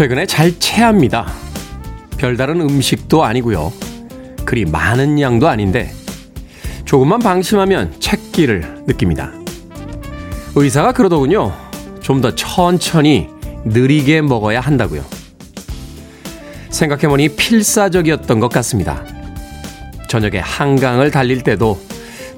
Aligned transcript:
최근에 0.00 0.24
잘 0.24 0.58
체합니다. 0.58 1.30
별다른 2.16 2.62
음식도 2.62 3.22
아니고요. 3.22 3.70
그리 4.46 4.64
많은 4.64 5.20
양도 5.20 5.46
아닌데 5.46 5.92
조금만 6.86 7.18
방심하면 7.18 8.00
책기를 8.00 8.84
느낍니다. 8.86 9.30
의사가 10.54 10.92
그러더군요. 10.92 11.52
좀 12.00 12.22
더 12.22 12.34
천천히 12.34 13.28
느리게 13.66 14.22
먹어야 14.22 14.60
한다고요. 14.60 15.04
생각해보니 16.70 17.36
필사적이었던 17.36 18.40
것 18.40 18.48
같습니다. 18.48 19.04
저녁에 20.08 20.38
한강을 20.38 21.10
달릴 21.10 21.42
때도 21.42 21.78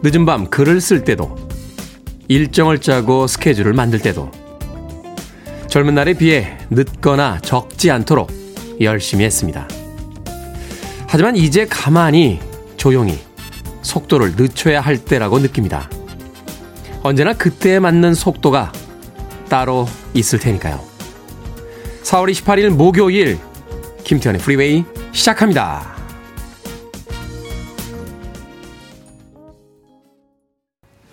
늦은 0.03 0.27
밤 0.27 0.51
글을 0.51 0.81
쓸 0.81 1.05
때도 1.05 1.37
일정을 2.27 2.81
짜고 2.81 3.29
스케줄을 3.29 3.73
만들 3.73 4.01
때도 4.01 4.42
젊은 5.73 5.95
날에 5.95 6.13
비해 6.13 6.59
늦거나 6.69 7.39
적지 7.41 7.91
않도록 7.91 8.31
열심히 8.83 9.25
했습니다. 9.25 9.67
하지만 11.09 11.35
이제 11.35 11.65
가만히 11.65 12.41
조용히 12.77 13.19
속도를 13.81 14.35
늦춰야 14.37 14.83
할 14.83 14.99
때라고 14.99 15.39
느낍니다. 15.39 15.89
언제나 17.03 17.33
그때에 17.33 17.79
맞는 17.79 18.13
속도가 18.13 18.71
따로 19.49 19.89
있을 20.13 20.39
테니까요. 20.41 20.79
4월 22.03 22.31
28일 22.31 22.69
목요일 22.69 23.39
김태현의 24.05 24.43
프리웨이 24.43 24.85
시작합니다. 25.13 25.92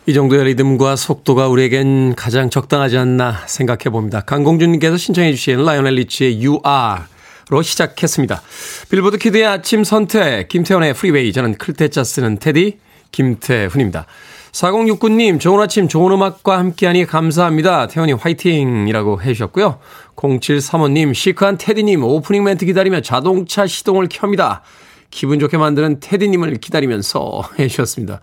이 0.09 0.13
정도의 0.15 0.43
리듬과 0.45 0.95
속도가 0.95 1.49
우리에겐 1.49 2.15
가장 2.15 2.49
적당하지 2.49 2.97
않나 2.97 3.43
생각해 3.45 3.91
봅니다. 3.91 4.21
강공준님께서 4.21 4.97
신청해 4.97 5.31
주신 5.33 5.63
라이오넬 5.63 5.93
리치의 5.93 6.43
You 6.43 6.61
Are로 6.65 7.61
시작했습니다. 7.61 8.41
빌보드 8.89 9.19
키드의 9.19 9.45
아침 9.45 9.83
선택, 9.83 10.47
김태훈의 10.47 10.95
프리웨이. 10.95 11.31
저는 11.31 11.59
클 11.59 11.79
태 11.79 11.94
자 11.94 12.03
쓰는 12.03 12.39
테디, 12.39 12.79
김태훈입니다. 13.11 14.07
4069님, 14.51 15.39
좋은 15.39 15.61
아침, 15.61 15.87
좋은 15.87 16.11
음악과 16.11 16.57
함께하니 16.57 17.05
감사합니다. 17.05 17.85
태훈이 17.85 18.13
화이팅 18.13 18.87
이라고 18.87 19.21
해주셨고요. 19.21 19.77
0735님, 20.15 21.13
시크한 21.13 21.59
테디님, 21.59 22.03
오프닝 22.03 22.43
멘트 22.43 22.65
기다리며 22.65 23.01
자동차 23.01 23.67
시동을 23.67 24.07
켭니다. 24.07 24.63
기분 25.11 25.37
좋게 25.37 25.57
만드는 25.57 25.99
테디님을 25.99 26.55
기다리면서 26.55 27.43
해주셨습니다. 27.59 28.21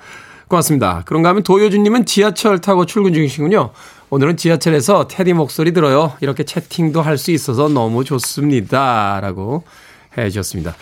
고맙습니다. 0.48 1.02
그런가 1.06 1.30
하면 1.30 1.42
도효준님은 1.42 2.06
지하철 2.06 2.60
타고 2.60 2.86
출근 2.86 3.12
중이시군요. 3.12 3.70
오늘은 4.10 4.36
지하철에서 4.36 5.08
테디 5.08 5.32
목소리 5.32 5.72
들어요. 5.72 6.12
이렇게 6.20 6.44
채팅도 6.44 7.02
할 7.02 7.18
수 7.18 7.32
있어서 7.32 7.68
너무 7.68 8.04
좋습니다. 8.04 9.18
라고 9.20 9.64
해 10.16 10.30
주셨습니다. 10.30 10.76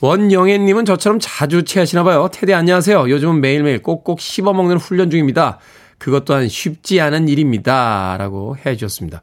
원영애님은 0.00 0.84
저처럼 0.84 1.18
자주 1.20 1.64
체하시나 1.64 2.04
봐요. 2.04 2.28
테디 2.32 2.54
안녕하세요. 2.54 3.10
요즘은 3.10 3.40
매일매일 3.40 3.82
꼭꼭 3.82 4.20
씹어먹는 4.20 4.76
훈련 4.76 5.10
중입니다. 5.10 5.58
그것 5.98 6.24
또한 6.24 6.48
쉽지 6.48 7.00
않은 7.00 7.26
일입니다. 7.28 8.16
라고 8.18 8.56
해 8.64 8.76
주셨습니다. 8.76 9.20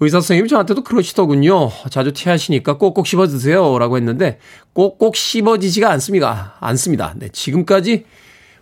의사 0.00 0.20
선생님이 0.20 0.48
저한테도 0.50 0.84
그러시더군요. 0.84 1.70
자주 1.88 2.12
체하시니까 2.12 2.76
꼭꼭 2.76 3.06
씹어 3.06 3.28
드세요. 3.28 3.78
라고 3.78 3.96
했는데 3.96 4.38
꼭꼭 4.74 5.16
씹어지지가 5.16 5.90
않습니다. 5.92 6.56
않습니다. 6.60 7.14
네, 7.16 7.28
지금까지 7.30 8.04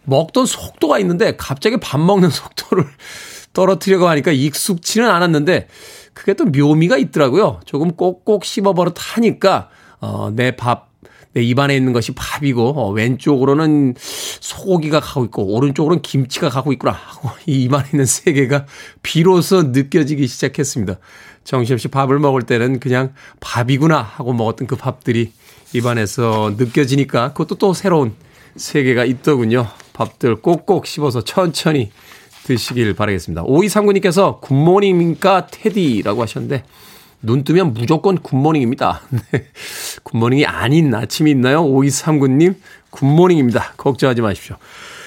먹던 0.05 0.47
속도가 0.47 0.99
있는데 1.01 1.37
갑자기 1.37 1.77
밥 1.79 2.01
먹는 2.01 2.31
속도를 2.31 2.85
떨어뜨려고 3.53 4.09
하니까 4.09 4.33
익숙치는 4.33 5.09
않았는데 5.09 5.69
그게 6.15 6.35
또 6.35 6.45
묘미가 6.45 6.97
있더라고요. 6.99 7.61
조금 7.65 7.93
꼭꼭 7.93 8.45
씹어버릇 8.45 8.95
하니까 8.97 9.69
어, 10.01 10.31
내 10.35 10.57
밥, 10.57 10.91
내 11.33 11.43
입안에 11.43 11.77
있는 11.77 11.93
것이 11.93 12.13
밥이고 12.13 12.75
어, 12.77 12.91
왼쪽으로는 12.91 13.95
소고기가 13.97 15.01
가고 15.01 15.25
있고 15.27 15.45
오른쪽으로는 15.55 16.03
김치가 16.03 16.49
가고 16.49 16.73
있구나 16.73 16.93
하고 16.93 17.31
이 17.47 17.63
입안에 17.65 17.89
있는 17.93 18.07
세 18.07 18.33
개가 18.33 18.67
비로소 19.03 19.63
느껴지기 19.63 20.27
시작했습니다. 20.27 20.99
정신없이 21.45 21.89
밥을 21.89 22.19
먹을 22.19 22.43
때는 22.43 22.81
그냥 22.81 23.15
밥이구나 23.41 24.01
하고 24.01 24.33
먹었던 24.33 24.67
그 24.67 24.77
밥들이 24.77 25.33
입안에서 25.73 26.55
느껴지니까 26.57 27.33
그것도 27.33 27.57
또 27.57 27.73
새로운 27.73 28.15
세계가 28.57 29.05
있더군요. 29.05 29.69
밥들 30.01 30.37
꼭꼭 30.37 30.87
씹어서 30.87 31.23
천천히 31.23 31.91
드시길 32.45 32.95
바라겠습니다. 32.95 33.45
5239님께서 33.45 34.41
good 34.41 34.63
morning입니까? 34.63 35.49
테디라고 35.49 36.23
하셨는데, 36.23 36.65
눈 37.21 37.45
뜨면 37.45 37.75
무조건 37.75 38.17
good 38.17 38.36
morning입니다. 38.36 39.03
네. 39.33 39.47
good 40.03 40.17
morning이 40.17 40.47
아닌 40.47 40.95
아침이 40.95 41.31
있나요? 41.33 41.63
5239님, 41.65 42.55
good 42.89 43.08
morning입니다. 43.08 43.75
걱정하지 43.77 44.23
마십시오. 44.23 44.57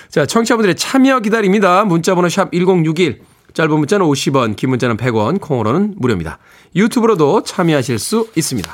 자, 0.10 0.28
청취자분들의 0.28 0.76
참여 0.76 1.22
기다립니다. 1.22 1.86
문자번호 1.86 2.30
샵 2.30 2.52
1061, 2.52 3.22
짧은 3.56 3.76
문자는 3.76 4.06
50원, 4.06 4.56
긴 4.56 4.70
문자는 4.70 4.98
100원, 4.98 5.42
콩으로는 5.42 5.96
무료입니다. 5.98 6.38
유튜브로도 6.76 7.42
참여하실 7.42 7.98
수 7.98 8.30
있습니다. 8.36 8.72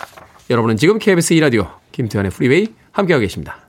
여러분은 0.50 0.76
지금 0.76 1.00
KBS 1.00 1.36
2라디오, 1.36 1.70
김태훈의 1.94 2.32
프리웨이 2.32 2.68
함께하고 2.92 3.22
계십니다. 3.22 3.69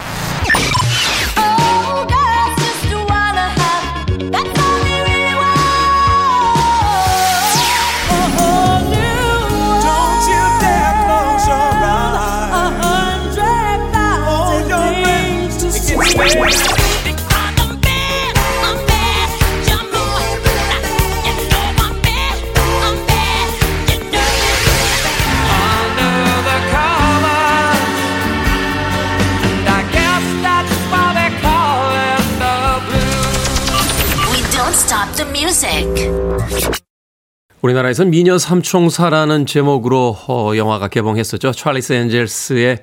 우리나라에서 37.61 38.05
미녀 38.05 38.37
삼총사라는 38.37 39.45
제목으로 39.45 40.17
어, 40.27 40.53
영화가 40.55 40.87
개봉했었죠. 40.87 41.51
Charlie's 41.51 41.93
Angels의 41.93 42.79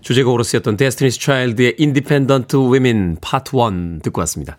주제곡으로 0.00 0.42
쓰였던 0.42 0.76
Destiny's 0.76 1.20
Child의 1.20 1.76
Independent 1.78 2.56
Women 2.72 3.16
Part 3.20 3.56
1 3.56 4.00
듣고 4.02 4.20
왔습니다. 4.22 4.58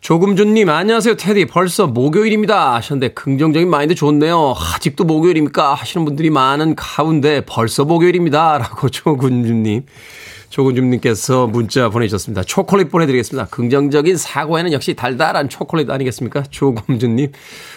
조금준님, 0.00 0.68
안녕하세요, 0.68 1.16
테디. 1.16 1.46
벌써 1.46 1.86
목요일입니다. 1.86 2.74
하셨는데, 2.74 3.14
긍정적인 3.14 3.68
마인드 3.68 3.94
좋네요. 3.94 4.54
아직도 4.74 5.04
목요일입니까? 5.04 5.74
하시는 5.74 6.04
분들이 6.04 6.30
많은 6.30 6.76
가운데, 6.76 7.40
벌써 7.46 7.84
목요일입니다. 7.84 8.58
라고 8.58 8.88
조금준님 8.90 9.86
조근준님께서 10.56 11.48
문자 11.48 11.90
보내주셨습니다. 11.90 12.42
초콜릿 12.42 12.90
보내드리겠습니다. 12.90 13.48
긍정적인 13.50 14.16
사고에는 14.16 14.72
역시 14.72 14.94
달달한 14.94 15.50
초콜릿 15.50 15.90
아니겠습니까? 15.90 16.44
조금준님. 16.44 17.32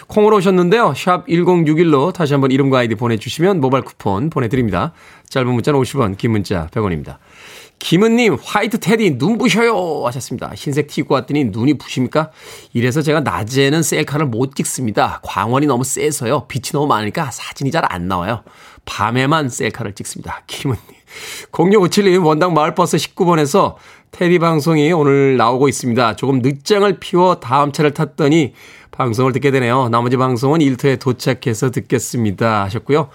콩으로 0.06 0.38
오셨는데요. 0.38 0.94
샵 0.96 1.26
1061로 1.26 2.10
다시 2.14 2.32
한번 2.32 2.50
이름과 2.52 2.78
아이디 2.78 2.94
보내주시면 2.94 3.60
모바일 3.60 3.84
쿠폰 3.84 4.30
보내드립니다. 4.30 4.94
짧은 5.28 5.52
문자는 5.52 5.78
50원, 5.78 6.16
긴 6.16 6.30
문자 6.30 6.68
100원입니다. 6.68 7.18
김은님, 7.80 8.38
화이트 8.42 8.80
테디, 8.80 9.18
눈 9.18 9.36
부셔요! 9.36 10.06
하셨습니다. 10.06 10.50
흰색 10.54 10.86
티 10.86 11.02
입고 11.02 11.14
왔더니 11.14 11.44
눈이 11.44 11.76
부십니까? 11.76 12.30
이래서 12.72 13.02
제가 13.02 13.20
낮에는 13.20 13.82
셀카를 13.82 14.24
못 14.26 14.54
찍습니다. 14.54 15.20
광원이 15.22 15.66
너무 15.66 15.84
세서요. 15.84 16.46
빛이 16.48 16.72
너무 16.72 16.86
많으니까 16.86 17.30
사진이 17.30 17.70
잘 17.70 17.84
안 17.90 18.08
나와요. 18.08 18.42
밤에만 18.86 19.50
셀카를 19.50 19.94
찍습니다. 19.94 20.42
김은님. 20.46 20.99
0657님, 21.52 22.24
원당 22.24 22.54
마을버스 22.54 22.96
19번에서 22.96 23.74
테디 24.10 24.38
방송이 24.38 24.92
오늘 24.92 25.36
나오고 25.36 25.68
있습니다. 25.68 26.16
조금 26.16 26.40
늦장을 26.40 26.98
피워 27.00 27.36
다음 27.36 27.72
차를 27.72 27.94
탔더니 27.94 28.54
방송을 28.90 29.32
듣게 29.32 29.50
되네요. 29.50 29.88
나머지 29.88 30.16
방송은 30.16 30.60
일터에 30.60 30.96
도착해서 30.96 31.70
듣겠습니다. 31.70 32.64
하셨고요. 32.64 33.08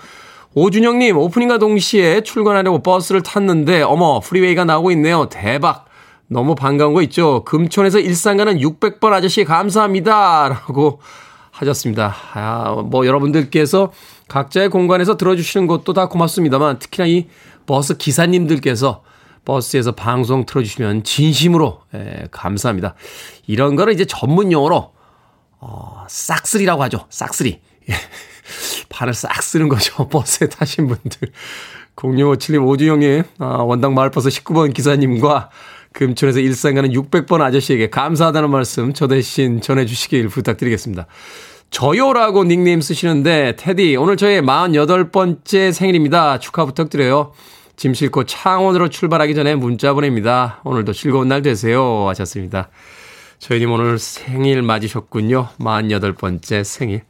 오준영님, 0.54 1.18
오프닝과 1.18 1.58
동시에 1.58 2.22
출근하려고 2.22 2.82
버스를 2.82 3.22
탔는데, 3.22 3.82
어머, 3.82 4.22
프리웨이가 4.22 4.64
나오고 4.64 4.92
있네요. 4.92 5.28
대박. 5.30 5.86
너무 6.28 6.56
반가운 6.56 6.94
거 6.94 7.02
있죠? 7.04 7.44
금촌에서 7.44 8.00
일산 8.00 8.38
가는 8.38 8.58
600번 8.58 9.12
아저씨 9.12 9.44
감사합니다. 9.44 10.48
라고 10.50 11.02
하셨습니다. 11.52 12.16
아, 12.34 12.84
뭐 12.86 13.06
여러분들께서 13.06 13.92
각자의 14.28 14.70
공간에서 14.70 15.18
들어주시는 15.18 15.68
것도 15.68 15.92
다 15.94 16.08
고맙습니다만, 16.08 16.80
특히나 16.80 17.06
이 17.06 17.28
버스 17.66 17.98
기사님들께서 17.98 19.04
버스에서 19.46 19.94
방송 19.94 20.46
틀어주시면 20.46 21.04
진심으로 21.04 21.82
예, 21.94 22.28
감사합니다. 22.32 22.96
이런 23.48 23.76
거를 23.76 23.94
이제 23.94 24.06
전문 24.06 24.52
용어로 24.52 24.92
어, 25.60 26.06
싹쓸이라고 26.10 26.84
하죠. 26.84 27.06
싹쓸이. 27.10 27.62
발을 28.90 29.14
싹 29.14 29.42
쓰는 29.42 29.70
거죠. 29.70 30.08
버스에 30.10 30.48
타신 30.50 30.88
분들. 30.88 31.32
0657님, 31.96 32.68
오주영님, 32.68 33.24
아, 33.40 33.46
원당 33.46 33.94
마을버스 33.94 34.30
19번 34.30 34.74
기사님과 34.74 35.50
금촌에서 35.94 36.40
일산 36.40 36.76
가는 36.76 36.92
600번 36.92 37.42
아저씨에게 37.42 37.90
감사하다는 37.90 38.50
말씀 38.50 38.94
저 38.94 39.08
대신 39.08 39.62
전해주시길 39.62 40.28
부탁드리겠습니다. 40.28 41.08
저요라고 41.72 42.46
닉네임 42.46 42.80
쓰시는데, 42.82 43.56
테디, 43.58 43.96
오늘 43.98 44.16
저의 44.18 44.42
48번째 44.42 45.74
생일입니다. 45.74 46.40
축하 46.40 46.66
부탁드려요. 46.66 47.34
짐 47.76 47.94
싣고 47.94 48.24
창원으로 48.24 48.88
출발하기 48.90 49.36
전에 49.36 49.56
문자 49.56 49.94
보냅니다. 49.94 50.62
오늘도 50.64 50.94
즐거운 50.94 51.28
날 51.28 51.42
되세요. 51.42 52.08
하셨습니다. 52.08 52.70
저희님 53.40 53.70
오늘 53.72 54.00
생일 54.00 54.62
맞으셨군요. 54.62 55.50
48번째 55.60 56.64
생일. 56.64 57.02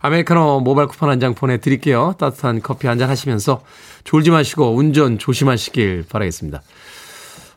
아메리카노 0.00 0.60
모바일 0.60 0.86
쿠폰 0.86 1.08
한 1.10 1.18
장 1.18 1.34
보내드릴게요. 1.34 2.14
따뜻한 2.18 2.60
커피 2.62 2.86
한 2.86 2.98
잔 2.98 3.10
하시면서 3.10 3.62
졸지 4.04 4.30
마시고 4.30 4.76
운전 4.76 5.18
조심하시길 5.18 6.04
바라겠습니다. 6.08 6.62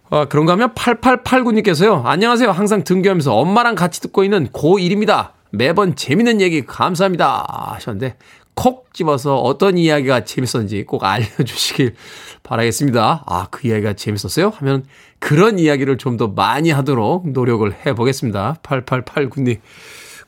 아, 0.10 0.26
그런가 0.26 0.54
하면 0.54 0.74
8889님께서요. 0.74 2.06
안녕하세요. 2.06 2.50
항상 2.50 2.84
등교하면서 2.84 3.36
엄마랑 3.36 3.76
같이 3.76 4.02
듣고 4.02 4.24
있는 4.24 4.48
고1입니다. 4.48 5.32
매번 5.52 5.96
재밌는 5.96 6.42
얘기 6.42 6.66
감사합니다. 6.66 7.46
하셨는데 7.76 8.18
콕 8.54 8.94
집어서 8.94 9.38
어떤 9.40 9.78
이야기가 9.78 10.24
재밌었는지 10.26 10.84
꼭 10.84 11.04
알려주시길 11.04 11.96
바라겠습니다. 12.44 13.24
아, 13.28 13.48
그 13.52 13.68
이야기가 13.68 13.94
재밌었어요? 13.94 14.50
하면 14.56 14.86
그런 15.20 15.60
이야기를 15.60 15.98
좀 15.98 16.18
더 16.18 16.28
많이 16.30 16.72
하도록 16.72 17.30
노력을 17.30 17.72
해보겠습니다. 17.86 18.58
8889님. 18.64 19.60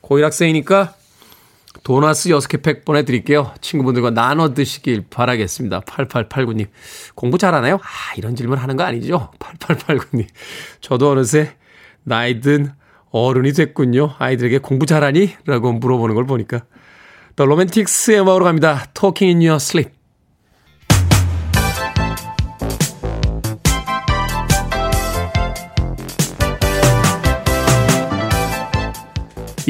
고1 0.04 0.22
학생이니까 0.22 0.94
도나스 1.84 2.30
6개 2.30 2.62
팩 2.62 2.86
보내드릴게요. 2.86 3.52
친구분들과 3.62 4.12
나눠 4.12 4.54
드시길 4.54 5.06
바라겠습니다. 5.10 5.82
8889님. 5.82 6.68
공부 7.16 7.38
잘하나요? 7.40 7.76
아, 7.82 8.14
이런 8.18 8.36
질문 8.36 8.60
하는 8.60 8.76
거 8.76 8.84
아니죠? 8.84 9.32
8889님. 9.40 10.28
저도 10.82 11.10
어느새 11.12 11.56
나이 12.04 12.42
든 12.42 12.72
어른이 13.12 13.54
됐군요. 13.54 14.14
아이들에게 14.18 14.60
공부 14.60 14.86
잘하니? 14.86 15.32
라고 15.46 15.74
물어보는 15.74 16.16
걸 16.16 16.26
보니까. 16.26 16.62
더 17.36 17.46
로맨틱스의 17.46 18.22
음악으로 18.22 18.46
갑니다. 18.46 18.86
Talking 18.94 19.38
in 19.38 19.50
your 19.50 19.56
sleep. 19.58 19.99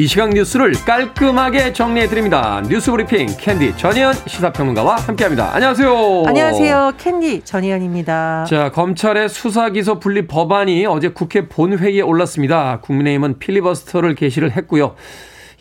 이 0.00 0.06
시각 0.06 0.30
뉴스를 0.30 0.72
깔끔하게 0.86 1.74
정리해 1.74 2.06
드립니다. 2.06 2.62
뉴스 2.66 2.90
브리핑 2.90 3.26
캔디 3.38 3.76
전희연 3.76 4.14
시사평론가와 4.26 4.96
함께합니다. 4.96 5.54
안녕하세요. 5.54 6.22
안녕하세요. 6.26 6.92
캔디 6.96 7.42
전희연입니다. 7.44 8.46
자, 8.48 8.70
검찰의 8.70 9.28
수사 9.28 9.68
기소 9.68 9.98
분리 10.00 10.26
법안이 10.26 10.86
어제 10.86 11.10
국회 11.10 11.48
본회의에 11.48 12.00
올랐습니다. 12.00 12.80
국민의힘은 12.80 13.40
필리버스터를 13.40 14.14
개시를 14.14 14.52
했고요. 14.52 14.94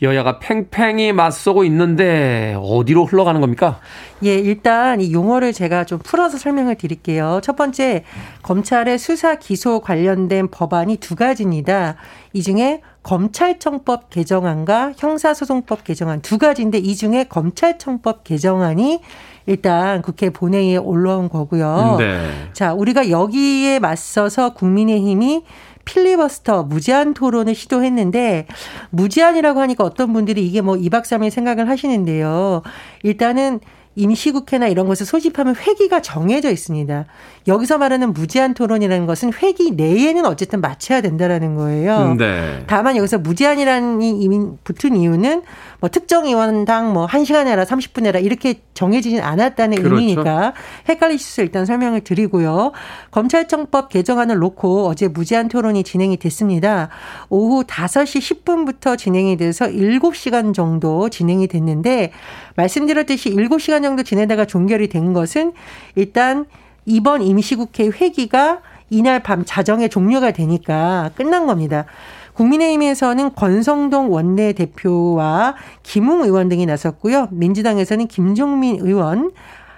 여야가 0.01 0.39
팽팽히 0.39 1.11
맞서고 1.11 1.65
있는데 1.65 2.55
어디로 2.57 3.07
흘러가는 3.07 3.41
겁니까? 3.41 3.81
예, 4.23 4.35
일단 4.35 5.01
이 5.01 5.11
용어를 5.11 5.51
제가 5.51 5.83
좀 5.83 5.99
풀어서 5.99 6.37
설명을 6.37 6.75
드릴게요. 6.75 7.41
첫 7.43 7.57
번째, 7.57 8.05
검찰의 8.43 8.97
수사 8.99 9.35
기소 9.35 9.81
관련된 9.81 10.47
법안이 10.49 10.95
두 10.97 11.17
가지입니다. 11.17 11.95
이 12.31 12.41
중에 12.41 12.81
검찰청법 13.03 14.09
개정안과 14.09 14.93
형사소송법 14.97 15.83
개정안 15.83 16.21
두 16.21 16.37
가지인데 16.37 16.77
이 16.77 16.95
중에 16.95 17.25
검찰청법 17.25 18.23
개정안이 18.23 19.01
일단 19.45 20.01
국회 20.01 20.29
본회의에 20.29 20.77
올라온 20.77 21.27
거고요. 21.29 21.95
네. 21.97 22.29
자, 22.53 22.73
우리가 22.73 23.09
여기에 23.09 23.79
맞서서 23.79 24.53
국민의힘이 24.53 25.43
필리버스터 25.85 26.63
무제한 26.63 27.15
토론을 27.15 27.55
시도했는데 27.55 28.45
무제한이라고 28.91 29.59
하니까 29.61 29.83
어떤 29.83 30.13
분들이 30.13 30.45
이게 30.45 30.61
뭐 30.61 30.75
2박 30.75 31.01
3일 31.01 31.31
생각을 31.31 31.67
하시는데요. 31.67 32.61
일단은 33.01 33.59
임시국회나 33.95 34.67
이런 34.67 34.87
것을 34.87 35.05
소집하면 35.05 35.55
회기가 35.55 36.01
정해져 36.01 36.49
있습니다. 36.51 37.05
여기서 37.47 37.77
말하는 37.77 38.13
무제한 38.13 38.53
토론이라는 38.53 39.05
것은 39.07 39.33
회기 39.33 39.71
내에는 39.71 40.25
어쨌든 40.25 40.61
마쳐야 40.61 41.01
된다라는 41.01 41.55
거예요. 41.55 42.15
네. 42.17 42.63
다만 42.67 42.95
여기서 42.95 43.17
무제한이라는 43.17 44.01
이름이 44.01 44.39
붙은 44.63 44.95
이유는 44.95 45.41
뭐 45.79 45.89
특정 45.89 46.25
의원당 46.25 46.93
뭐 46.93 47.07
1시간 47.07 47.47
해라 47.47 47.63
30분 47.63 48.05
해라 48.05 48.19
이렇게 48.19 48.61
정해지진 48.73 49.21
않았다는 49.21 49.77
그렇죠. 49.77 49.95
의미니까 49.95 50.53
헷갈리실 50.87 51.25
수 51.25 51.41
일단 51.41 51.65
설명을 51.65 52.01
드리고요. 52.01 52.71
검찰청법 53.11 53.89
개정안을 53.89 54.37
놓고 54.37 54.87
어제 54.87 55.07
무제한 55.07 55.47
토론이 55.47 55.83
진행이 55.83 56.17
됐습니다. 56.17 56.89
오후 57.29 57.63
5시 57.63 58.43
10분부터 58.43 58.97
진행이 58.97 59.37
돼서 59.37 59.65
7시간 59.65 60.53
정도 60.53 61.09
진행이 61.09 61.47
됐는데 61.47 62.11
말씀드렸듯이 62.59 63.31
7시간 63.31 63.83
정도 63.83 64.03
지내다가 64.03 64.45
종결이 64.45 64.89
된 64.89 65.13
것은 65.13 65.53
일단 65.95 66.45
이번 66.85 67.21
임시국회 67.21 67.87
회기가 67.87 68.59
이날 68.89 69.21
밤 69.21 69.43
자정에 69.45 69.87
종료가 69.87 70.31
되니까 70.31 71.11
끝난 71.15 71.45
겁니다. 71.45 71.85
국민의힘에서는 72.33 73.35
권성동 73.35 74.11
원내대표와 74.11 75.55
김웅 75.83 76.23
의원 76.23 76.49
등이 76.49 76.65
나섰고요. 76.65 77.27
민주당에서는 77.31 78.07
김종민 78.07 78.77
의원, 78.79 79.31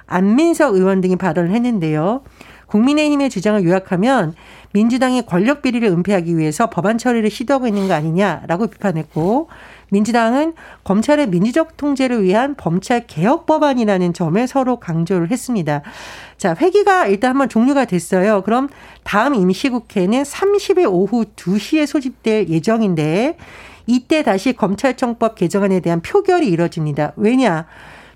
안민석 0.05 0.75
의원 0.75 1.01
등이 1.01 1.15
발언을 1.15 1.51
했는데요. 1.51 2.22
국민의힘의 2.67 3.29
주장을 3.29 3.63
요약하면 3.63 4.34
민주당이 4.74 5.25
권력 5.25 5.62
비리를 5.62 5.88
은폐하기 5.88 6.38
위해서 6.38 6.70
법안 6.70 6.98
처리를 6.98 7.30
시도하고 7.30 7.68
있는 7.68 7.88
거 7.88 7.94
아니냐라고 7.94 8.68
비판했고 8.68 9.50
민주당은 9.90 10.54
검찰의 10.84 11.28
민주적 11.28 11.75
통제를 11.75 12.24
위한 12.24 12.56
검찰 12.56 13.06
개혁 13.08 13.46
법안이라는 13.46 14.13
점을 14.13 14.48
서로 14.48 14.80
강조를 14.80 15.32
했습니다. 15.32 15.82
자, 16.38 16.56
회기가 16.60 17.08
일단 17.08 17.32
한번 17.32 17.50
종료가 17.50 17.86
됐어요. 17.86 18.42
그럼 18.44 18.70
다음 19.04 19.36
임시국회는 19.36 20.24
30일 20.24 20.90
오후 20.90 21.25
2시에 21.36 21.86
소집될 21.86 22.48
예정인데 22.48 23.36
이때 23.88 24.24
다시 24.24 24.54
검찰청법 24.54 25.36
개정안에 25.36 25.82
대한 25.82 26.01
표결이 26.01 26.48
이뤄집니다. 26.48 27.12
왜냐? 27.18 27.66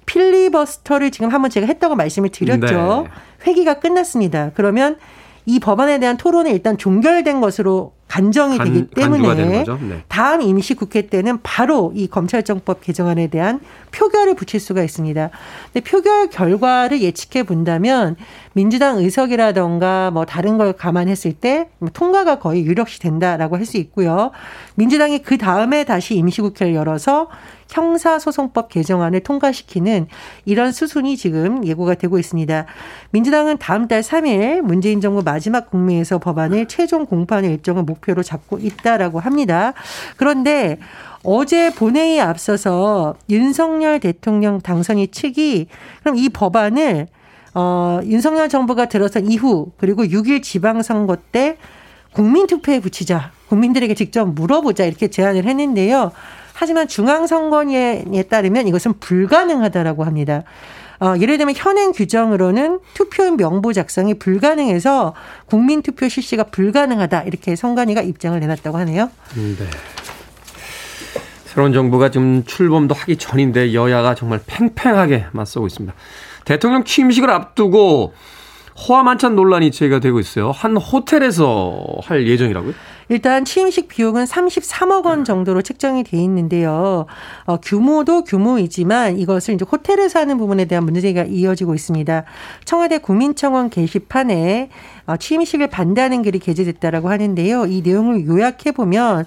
필리버스터를 0.06 1.12
지금 1.12 1.30
한번 1.30 1.50
제가 1.50 1.68
했다고 1.68 1.96
말씀을 1.96 2.30
드렸죠. 2.30 3.08
네. 3.08 3.48
회기가 3.48 3.80
끝났습니다. 3.80 4.52
그러면 4.54 4.98
이 5.46 5.60
법안에 5.60 6.00
대한 6.00 6.18
토론이 6.18 6.50
일단 6.52 6.78
종결된 6.78 7.42
것으로 7.42 7.94
간정이 8.08 8.58
간, 8.58 8.68
되기 8.68 8.88
때문에 8.88 9.34
네. 9.34 9.66
다음 10.08 10.42
임시국회 10.42 11.08
때는 11.08 11.40
바로 11.42 11.92
이 11.96 12.08
검찰청법 12.08 12.82
개정안에 12.82 13.28
대한 13.28 13.60
표결을 13.92 14.36
붙일 14.36 14.60
수가 14.60 14.84
있습니다. 14.84 15.30
근데 15.74 15.90
표결 15.90 16.30
결과를 16.30 17.02
예측해 17.02 17.44
본다면 17.44 18.16
민주당 18.54 19.00
의석이라던가 19.00 20.12
뭐 20.12 20.26
다른 20.26 20.58
걸 20.58 20.74
감안했을 20.74 21.34
때뭐 21.34 21.90
통과가 21.94 22.40
거의 22.40 22.64
유력시 22.66 23.00
된다라고 23.00 23.58
할 23.58 23.66
수 23.66 23.78
있고요. 23.78 24.30
민주당이 24.76 25.24
그 25.24 25.40
다음에 25.40 25.84
다시 25.84 26.16
임시국회를 26.16 26.76
열어서 26.76 27.28
형사소송법 27.70 28.70
개정안을 28.70 29.22
통과시키는 29.22 30.08
이런 30.46 30.72
수순이 30.72 31.18
지금 31.18 31.66
예고가 31.66 31.96
되고 31.96 32.20
있습니다. 32.20 32.66
민주당은 33.12 33.58
다음 33.58 33.88
달 33.88 34.02
3일 34.02 34.62
문재인 34.62 35.02
정부 35.02 35.24
마지막 35.24 35.70
국회에서 35.70 36.20
법안을 36.20 36.68
최종 36.68 37.06
공판의 37.06 37.52
일정을 37.52 37.84
목표로 37.84 38.24
잡고 38.24 38.60
있다라고 38.60 39.20
합니다. 39.20 39.74
그런데 40.18 40.78
어제 41.24 41.74
본회의에 41.74 42.22
앞서서 42.22 43.16
윤석열 43.30 44.00
대통령 44.00 44.62
당선인 44.62 45.12
측이 45.12 45.68
그럼 46.02 46.18
이 46.18 46.30
법안을 46.30 47.08
어, 47.56 48.02
윤석열 48.04 48.50
정부가 48.50 48.88
들어선 48.88 49.32
이후 49.32 49.72
그리고 49.78 50.04
6일 50.04 50.44
지방선거 50.44 51.18
때 51.32 51.58
국민투표에 52.14 52.80
붙이자. 52.80 53.32
국민들에게 53.50 53.94
직접 53.94 54.26
물어보자. 54.26 54.86
이렇게 54.86 55.10
제안을 55.10 55.46
했는데요. 55.46 56.12
하지만 56.56 56.88
중앙선관위에 56.88 58.24
따르면 58.30 58.68
이것은 58.68 59.00
불가능하다라고 59.00 60.06
합니다. 60.06 60.44
어, 61.02 61.14
예를 61.20 61.38
들면 61.38 61.56
현행 61.58 61.92
규정으로는 61.92 62.80
투표인 62.94 63.36
명부 63.36 63.74
작성이 63.74 64.14
불가능해서 64.14 65.14
국민 65.46 65.82
투표 65.82 66.08
실시가 66.08 66.44
불가능하다 66.46 67.24
이렇게 67.24 67.58
선관위가 67.58 68.02
입장을 68.02 68.40
내놨다고 68.40 68.78
하네요. 68.80 69.12
네. 69.36 69.66
새로운 71.48 71.74
정부가 71.74 72.12
지금 72.12 72.46
출범도 72.46 72.96
하기 72.96 73.18
전인데 73.18 73.74
여야가 73.74 74.16
정말 74.16 74.40
팽팽하게 74.46 75.26
맞서고 75.34 75.68
있습니다. 75.68 75.94
대통령 76.46 76.86
취임식을 76.86 77.30
앞두고 77.30 78.14
호화 78.78 79.04
만찬 79.04 79.36
논란이 79.36 79.72
제기가 79.72 80.00
되고 80.00 80.20
있어요. 80.20 80.52
한 80.52 80.76
호텔에서 80.76 81.82
할 82.04 82.28
예정이라고요? 82.28 82.74
일단 83.08 83.46
취임식 83.46 83.88
비용은 83.88 84.26
33억 84.26 85.06
원 85.06 85.24
정도로 85.24 85.62
책정이 85.62 86.04
돼 86.04 86.18
있는데요. 86.18 87.06
어, 87.46 87.58
규모도 87.58 88.24
규모이지만 88.24 89.18
이것을 89.20 89.54
이제 89.54 89.66
호텔에서 89.70 90.20
하는 90.20 90.38
부분에 90.38 90.66
대한 90.66 90.84
문제가 90.86 91.24
이어지고 91.24 91.76
있습니다. 91.76 92.24
청와대 92.66 92.98
국민청원 92.98 93.70
게시판에 93.70 94.70
어, 95.06 95.18
취임식을 95.18 95.68
반대하는 95.68 96.24
글이 96.24 96.40
게재됐다라고 96.40 97.10
하는데요. 97.10 97.68
이 97.68 97.82
내용을 97.82 98.26
요약해 98.26 98.72
보면 98.72 99.26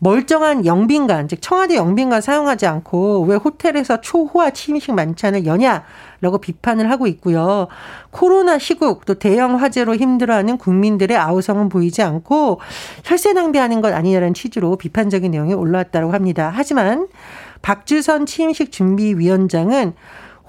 멀쩡한 0.00 0.64
영빈관, 0.64 1.28
즉 1.28 1.40
청와대 1.42 1.76
영빈관 1.76 2.22
사용하지 2.22 2.66
않고 2.66 3.24
왜 3.24 3.36
호텔에서 3.36 4.00
초호화 4.00 4.50
취임식 4.50 4.94
만찬을 4.94 5.44
여냐라고 5.44 6.38
비판을 6.40 6.90
하고 6.90 7.06
있고요. 7.06 7.68
코로나 8.10 8.58
시국 8.58 9.04
또 9.04 9.14
대형 9.14 9.60
화재로 9.60 9.94
힘들어하는 9.96 10.56
국민들의 10.56 11.16
아우성은 11.16 11.68
보이지 11.68 12.02
않고 12.02 12.60
혈세 13.04 13.34
낭비하는 13.34 13.82
것 13.82 13.92
아니냐라는 13.92 14.32
취지로 14.32 14.76
비판적인 14.76 15.30
내용이 15.30 15.52
올라왔다고 15.52 16.12
합니다. 16.12 16.50
하지만 16.52 17.08
박주선 17.60 18.24
취임식 18.24 18.72
준비위원장은 18.72 19.92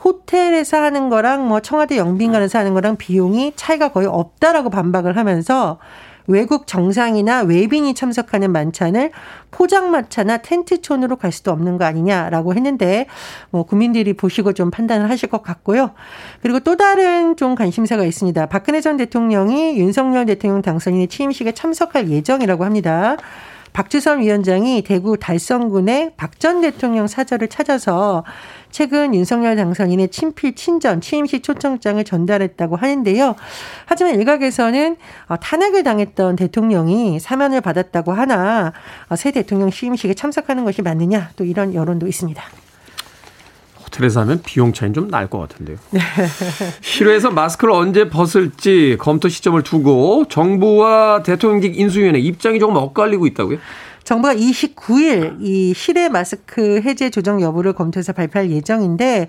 호텔에서 0.03 0.77
하는 0.77 1.10
거랑 1.10 1.48
뭐 1.48 1.60
청와대 1.60 1.98
영빈관에서 1.98 2.58
하는 2.58 2.74
거랑 2.74 2.96
비용이 2.96 3.53
차이가 3.58 3.89
거의 3.91 4.08
없다라고 4.08 4.70
반박을 4.70 5.17
하면서 5.17 5.77
외국 6.32 6.66
정상이나 6.66 7.42
외빈이 7.42 7.94
참석하는 7.94 8.52
만찬을 8.52 9.12
포장마차나 9.52 10.38
텐트촌으로 10.38 11.18
갈 11.18 11.32
수도 11.32 11.52
없는 11.52 11.78
거 11.78 11.86
아니냐라고 11.86 12.56
했는데 12.56 13.06
뭐 13.50 13.64
국민들이 13.64 14.14
보시고 14.14 14.54
좀 14.54 14.72
판단을 14.72 15.10
하실 15.10 15.30
것 15.30 15.44
같고요. 15.44 15.92
그리고 16.42 16.60
또 16.62 16.78
다른 16.78 17.36
좀 17.36 17.56
관심사가 17.56 18.06
있습니다. 18.06 18.46
박근혜 18.48 18.82
전 18.82 18.98
대통령이 18.98 19.78
윤석열 19.78 20.26
대통령 20.26 20.62
당선인의 20.62 21.08
취임식에 21.08 21.52
참석할 21.52 22.10
예정이라고 22.10 22.66
합니다. 22.66 23.18
박주선 23.74 24.20
위원장이 24.20 24.82
대구 24.84 25.18
달성군의 25.18 26.13
박 26.18 26.32
전 26.42 26.62
대통령 26.62 27.06
사저를 27.06 27.50
찾아서 27.50 28.24
최근 28.72 29.13
윤석열 29.13 29.56
당선인의 29.56 30.10
친필 30.10 30.56
친전 30.56 31.00
취임식 31.00 31.44
초청장을 31.44 32.04
전달했다고 32.04 32.78
하는데요. 32.78 33.36
하지만 33.86 34.16
일각에서는 34.16 34.98
어, 35.28 35.38
탄핵을 35.38 35.84
당했던 35.84 36.36
대통령이 36.38 37.20
사면을 37.20 37.62
받았다고 37.62 38.12
하나 38.12 38.74
어, 39.10 39.16
새 39.16 39.30
대통령 39.30 39.70
취임식에 39.70 40.16
참석하는 40.16 40.63
것이 40.63 40.82
맞느냐 40.82 41.30
또 41.36 41.44
이런 41.44 41.75
여론도 41.75 42.08
있습니다. 42.08 42.44
호텔에서 43.91 44.21
하면 44.21 44.41
비용 44.43 44.74
차이는 44.74 44.93
좀 44.93 45.12
날 45.12 45.27
것 45.27 45.39
같은데요. 45.39 45.77
실외에서 46.81 47.31
마스크를 47.31 47.74
언제 47.74 48.10
벗을지 48.10 48.95
검토 49.00 49.29
시점을 49.29 49.62
두고 49.63 50.25
정부와 50.29 51.24
대통령직 51.24 51.77
인수위원회 51.77 52.19
입장이 52.19 52.60
조금 52.60 52.75
엇갈리고 52.75 53.27
있다고요? 53.27 53.57
정부가 54.03 54.33
29일 54.33 55.38
이 55.41 55.74
실외 55.75 56.10
마스크 56.10 56.81
해제 56.83 57.10
조정 57.10 57.41
여부를 57.41 57.74
검토해서 57.74 58.13
발표할 58.13 58.50
예정인데 58.50 59.27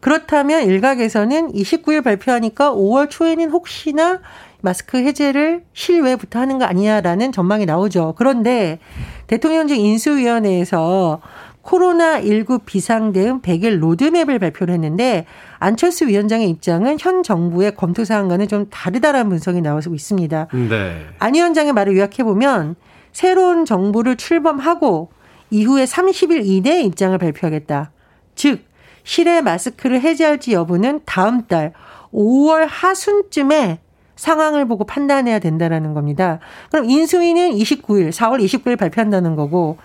그렇다면 0.00 0.64
일각에서는 0.64 1.52
29일 1.52 2.04
발표하니까 2.04 2.72
5월 2.72 3.10
초에는 3.10 3.50
혹시나 3.50 4.20
마스크 4.60 4.96
해제를 4.98 5.64
실외부터 5.72 6.38
하는 6.38 6.58
거 6.58 6.64
아니냐라는 6.66 7.32
전망이 7.32 7.66
나오죠. 7.66 8.14
그런데 8.16 8.78
대통령직 9.26 9.78
인수위원회에서 9.78 11.20
코로나19 11.62 12.64
비상대응 12.64 13.40
100일 13.40 13.78
로드맵을 13.78 14.38
발표를 14.38 14.74
했는데 14.74 15.26
안철수 15.58 16.06
위원장의 16.06 16.48
입장은 16.50 16.96
현 17.00 17.22
정부의 17.22 17.74
검토 17.76 18.04
사항과는 18.04 18.48
좀 18.48 18.66
다르다라는 18.70 19.28
분석이 19.30 19.60
나오고 19.60 19.94
있습니다. 19.94 20.48
네. 20.68 21.06
안 21.18 21.34
위원장의 21.34 21.72
말을 21.72 21.96
요약해 21.96 22.24
보면 22.24 22.74
새로운 23.12 23.64
정부를 23.64 24.16
출범하고 24.16 25.10
이후에 25.50 25.84
30일 25.84 26.46
이내에 26.46 26.82
입장을 26.82 27.16
발표하겠다. 27.16 27.92
즉, 28.34 28.64
실외 29.04 29.40
마스크를 29.40 30.00
해제할지 30.00 30.52
여부는 30.52 31.00
다음 31.04 31.46
달 31.46 31.72
5월 32.12 32.66
하순쯤에 32.68 33.80
상황을 34.16 34.66
보고 34.66 34.84
판단해야 34.84 35.38
된다라는 35.38 35.94
겁니다. 35.94 36.38
그럼 36.70 36.88
인수위는 36.88 37.50
29일, 37.50 38.10
4월 38.10 38.42
29일 38.44 38.78
발표한다는 38.78 39.36
거고 39.36 39.78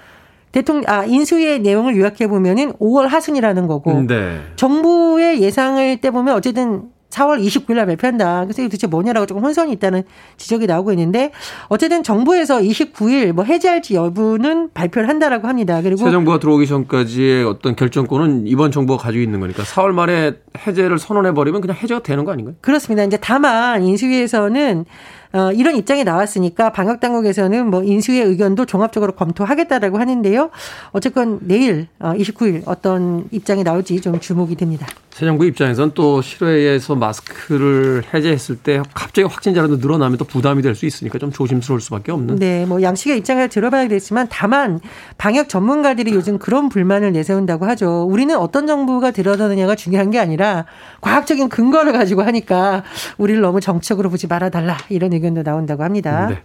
대통령 0.51 0.84
아 0.88 1.06
인수위의 1.06 1.60
내용을 1.60 1.98
요약해 1.98 2.27
보면은 2.27 2.74
5월 2.74 3.08
하순이라는 3.08 3.68
거고 3.68 4.06
네. 4.08 4.39
정부의 4.56 5.42
예상을 5.42 5.98
때 5.98 6.12
보면 6.12 6.36
어쨌든 6.36 6.89
4월 7.10 7.42
29일 7.42 7.75
날 7.75 7.86
발표한다. 7.86 8.44
그래서 8.44 8.62
이게 8.62 8.70
도대체 8.70 8.88
뭐냐라고 8.88 9.25
조금 9.25 9.44
혼선이 9.44 9.72
있다는 9.74 10.04
지적이 10.38 10.68
나오고 10.68 10.92
있는데 10.92 11.32
어쨌든 11.70 12.04
정부에서 12.04 12.60
29일 12.60 13.32
뭐 13.32 13.44
해제할지 13.46 13.96
여부는 13.96 14.72
발표를 14.74 15.08
한다라고 15.10 15.48
합니다. 15.48 15.82
그리고 15.82 15.98
새 16.04 16.12
정부가 16.12 16.39
들어오기 16.39 16.68
전까지의 16.68 17.46
어떤 17.46 17.75
결정권은 17.75 18.48
이번 18.48 18.72
정부가 18.72 19.01
가지고 19.01 19.24
있는 19.24 19.39
거니까 19.39 19.63
4월 19.63 19.92
말에 19.92 20.34
해제를 20.68 21.00
선언해 21.00 21.34
버리면 21.34 21.62
그냥 21.62 21.77
해제가 21.77 22.04
되는 22.04 22.25
거 22.25 22.32
아닌가요? 22.34 22.56
그렇습니다. 22.62 23.04
이제 23.04 23.18
다만 23.20 23.84
인수위에서는 23.84 24.86
어, 25.34 25.51
이런 25.51 25.75
입장이 25.75 26.03
나왔으니까 26.03 26.72
방역 26.72 27.00
당국에서는 27.00 27.69
뭐 27.69 27.84
인수의 27.84 28.24
의견도 28.24 28.65
종합적으로 28.65 29.13
검토하겠다라고 29.13 29.98
하는데요. 29.98 30.50
어쨌건 30.91 31.39
내일 31.41 31.88
어, 32.00 32.13
29일 32.13 32.63
어떤 32.65 33.27
입장이 33.31 33.63
나올지 33.63 34.00
좀 34.01 34.19
주목이 34.19 34.55
됩니다. 34.55 34.88
새 35.18 35.26
정부 35.26 35.46
입장에선 35.48 35.94
또 35.96 36.22
실외에서 36.22 36.94
마스크를 36.94 38.04
해제했을 38.14 38.56
때 38.56 38.84
갑자기 38.94 39.28
확진자라도 39.28 39.78
늘어나면 39.78 40.20
또 40.20 40.26
부담이 40.26 40.62
될 40.62 40.76
수 40.76 40.86
있으니까 40.86 41.18
좀 41.18 41.32
조심스러울 41.32 41.82
수밖에 41.82 42.12
없는. 42.12 42.36
네, 42.36 42.68
뭐 42.68 42.84
양측의 42.84 43.18
입장을 43.18 43.50
들어봐야겠지만 43.50 44.28
다만 44.30 44.80
방역 45.18 45.50
전문가들이 45.50 46.14
요즘 46.14 46.38
그런 46.38 46.70
불만을 46.70 47.14
내세운다고 47.14 47.66
하죠. 47.66 48.04
우리는 48.04 48.38
어떤 48.38 48.68
정부가 48.68 49.10
들어서느냐가 49.10 49.74
중요한 49.74 50.12
게 50.12 50.20
아니라 50.20 50.66
과학적인 51.02 51.50
근거를 51.50 51.94
가지고 51.94 52.22
하니까 52.22 52.84
우리를 53.18 53.42
너무 53.42 53.60
정책으로 53.60 54.12
보지 54.12 54.28
말아달라 54.28 54.78
이런 54.90 55.14
의견도 55.14 55.42
나온다고 55.42 55.84
합니다. 55.84 56.28
네. 56.28 56.44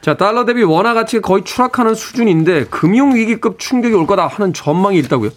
자, 0.00 0.16
달러 0.16 0.44
대비 0.44 0.62
원화 0.62 0.94
가치가 0.94 1.26
거의 1.26 1.42
추락하는 1.42 1.96
수준인데 1.96 2.66
금융 2.66 3.16
위기급 3.16 3.58
충격이 3.58 3.96
올 3.96 4.06
거다 4.06 4.28
하는 4.28 4.52
전망이 4.52 4.96
있다고요? 5.00 5.30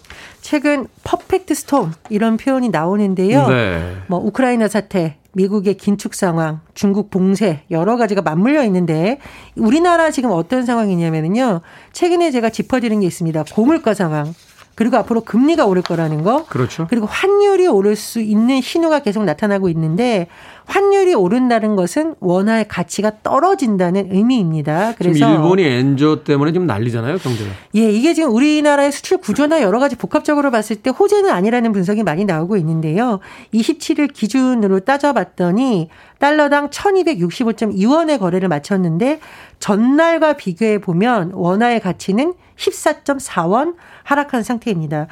최근 0.46 0.86
퍼펙트 1.02 1.54
스톰 1.54 1.92
이런 2.08 2.36
표현이 2.36 2.68
나오는데요. 2.68 3.48
네. 3.48 3.96
뭐 4.06 4.20
우크라이나 4.20 4.68
사태, 4.68 5.16
미국의 5.32 5.74
긴축 5.74 6.14
상황, 6.14 6.60
중국 6.72 7.10
봉쇄 7.10 7.62
여러 7.72 7.96
가지가 7.96 8.22
맞물려 8.22 8.62
있는데 8.66 9.18
우리나라 9.56 10.12
지금 10.12 10.30
어떤 10.30 10.64
상황이냐면요. 10.64 11.62
최근에 11.92 12.30
제가 12.30 12.50
짚어드린 12.50 13.00
게 13.00 13.08
있습니다. 13.08 13.42
고물가 13.52 13.92
상황. 13.92 14.32
그리고 14.76 14.98
앞으로 14.98 15.22
금리가 15.22 15.66
오를 15.66 15.82
거라는 15.82 16.22
거. 16.22 16.44
그렇죠. 16.44 16.86
그리고 16.88 17.06
환율이 17.06 17.66
오를 17.66 17.96
수 17.96 18.20
있는 18.20 18.60
신호가 18.60 19.00
계속 19.00 19.24
나타나고 19.24 19.68
있는데 19.70 20.28
환율이 20.66 21.14
오른다는 21.14 21.76
것은 21.76 22.16
원화의 22.20 22.66
가치가 22.68 23.12
떨어진다는 23.22 24.12
의미입니다. 24.12 24.94
그래서 24.98 25.14
지금 25.14 25.32
일본이 25.32 25.62
엔저 25.64 26.24
때문에 26.24 26.52
좀 26.52 26.66
난리잖아요, 26.66 27.18
경제가. 27.18 27.50
예, 27.76 27.90
이게 27.90 28.14
지금 28.14 28.34
우리나라의 28.34 28.90
수출 28.90 29.18
구조나 29.18 29.62
여러 29.62 29.78
가지 29.78 29.96
복합적으로 29.96 30.50
봤을 30.50 30.76
때 30.76 30.90
호재는 30.90 31.30
아니라는 31.30 31.72
분석이 31.72 32.02
많이 32.02 32.24
나오고 32.24 32.56
있는데요. 32.56 33.20
27일 33.54 34.12
기준으로 34.12 34.80
따져봤더니 34.80 35.88
달러당 36.18 36.70
1265.2원의 36.70 38.18
거래를 38.18 38.48
마쳤는데 38.48 39.20
전날과 39.60 40.34
비교해 40.34 40.80
보면 40.80 41.30
원화의 41.32 41.80
가치는 41.80 42.34
14.4원 42.56 43.74
하락한 44.02 44.42
상태입니다. 44.42 45.06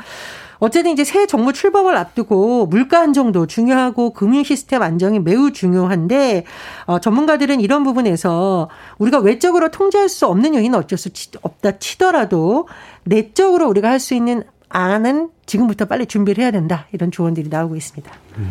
어쨌든 0.64 0.92
이제 0.92 1.04
새 1.04 1.26
정부 1.26 1.52
출범을 1.52 1.94
앞두고 1.94 2.66
물가 2.66 3.00
안정도 3.00 3.46
중요하고 3.46 4.14
금융 4.14 4.42
시스템 4.44 4.80
안정이 4.80 5.20
매우 5.20 5.52
중요한데 5.52 6.44
어, 6.86 6.98
전문가들은 7.00 7.60
이런 7.60 7.84
부분에서 7.84 8.70
우리가 8.96 9.18
외적으로 9.18 9.70
통제할 9.70 10.08
수 10.08 10.26
없는 10.26 10.54
요인은 10.54 10.78
어쩔 10.78 10.96
수 10.96 11.10
없다 11.42 11.78
치더라도 11.78 12.66
내적으로 13.04 13.68
우리가 13.68 13.90
할 13.90 14.04
수 14.04 14.14
있는 14.14 14.42
안은 14.68 15.30
지금부터 15.46 15.84
빨리 15.84 16.04
준비를 16.04 16.42
해야 16.42 16.50
된다 16.50 16.86
이런 16.92 17.10
조언들이 17.10 17.48
나오고 17.48 17.76
있습니다. 17.76 18.10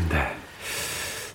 네. 0.10 0.28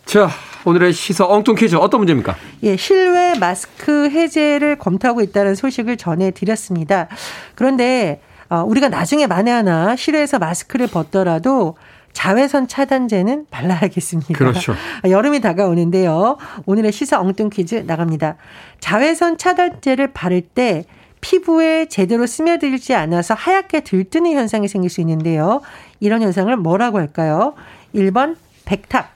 자, 0.06 0.30
오늘의 0.64 0.92
시사 0.92 1.26
엉뚱 1.26 1.54
퀴즈 1.54 1.76
어떤 1.76 2.00
문제입니까? 2.00 2.36
예, 2.62 2.76
실외 2.76 3.38
마스크 3.38 4.08
해제를 4.08 4.78
검토하고 4.78 5.20
있다는 5.20 5.54
소식을 5.54 5.98
전해드렸습니다. 5.98 7.08
그런데 7.54 8.20
어, 8.50 8.62
우리가 8.66 8.88
나중에 8.88 9.26
만에 9.26 9.50
하나 9.50 9.96
실외에서 9.96 10.38
마스크를 10.38 10.86
벗더라도 10.86 11.76
자외선 12.12 12.66
차단제는 12.66 13.46
발라야겠습니다. 13.50 14.34
그렇죠. 14.34 14.74
여름이 15.08 15.40
다가오는데요. 15.40 16.36
오늘의 16.66 16.90
시사 16.92 17.20
엉뚱 17.20 17.50
퀴즈 17.50 17.84
나갑니다. 17.86 18.36
자외선 18.80 19.38
차단제를 19.38 20.12
바를 20.12 20.40
때 20.40 20.84
피부에 21.20 21.86
제대로 21.86 22.26
스며들지 22.26 22.94
않아서 22.94 23.34
하얗게 23.34 23.80
들뜨는 23.80 24.32
현상이 24.32 24.68
생길 24.68 24.90
수 24.90 25.00
있는데요. 25.00 25.60
이런 26.00 26.22
현상을 26.22 26.54
뭐라고 26.56 26.98
할까요? 26.98 27.54
1번 27.94 28.36
백탁, 28.64 29.12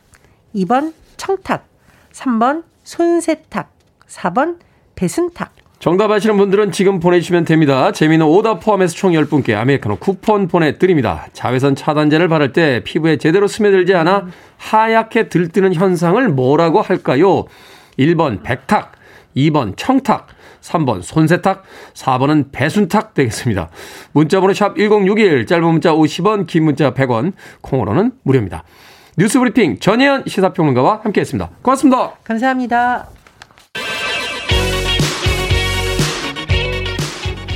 2번 0.54 0.92
청탁, 1.16 1.66
3번 2.12 2.64
손세탁, 2.84 3.70
4번 4.08 4.58
배순탁. 4.94 5.52
정답 5.82 6.12
아시는 6.12 6.36
분들은 6.36 6.70
지금 6.70 7.00
보내주시면 7.00 7.44
됩니다. 7.44 7.90
재미는 7.90 8.24
오답 8.24 8.60
포함해서 8.60 8.94
총 8.94 9.10
10분께 9.14 9.56
아메리카노 9.56 9.96
쿠폰 9.96 10.46
보내드립니다. 10.46 11.26
자외선 11.32 11.74
차단제를 11.74 12.28
바를 12.28 12.52
때 12.52 12.84
피부에 12.84 13.16
제대로 13.16 13.48
스며들지 13.48 13.92
않아 13.94 14.28
하얗게 14.58 15.28
들뜨는 15.28 15.74
현상을 15.74 16.28
뭐라고 16.28 16.82
할까요? 16.82 17.46
1번 17.98 18.44
백탁, 18.44 18.92
2번 19.36 19.74
청탁, 19.76 20.28
3번 20.60 21.02
손세탁, 21.02 21.64
4번은 21.94 22.52
배순탁 22.52 23.14
되겠습니다. 23.14 23.68
문자번호 24.12 24.54
샵 24.54 24.76
1061, 24.76 25.46
짧은 25.46 25.64
문자 25.64 25.90
50원, 25.92 26.46
긴 26.46 26.62
문자 26.62 26.94
100원, 26.94 27.32
콩으로는 27.60 28.12
무료입니다. 28.22 28.62
뉴스브리핑 29.18 29.80
전혜연 29.80 30.26
시사평론가와 30.28 31.00
함께했습니다. 31.02 31.50
고맙습니다. 31.60 32.12
감사합니다. 32.22 33.21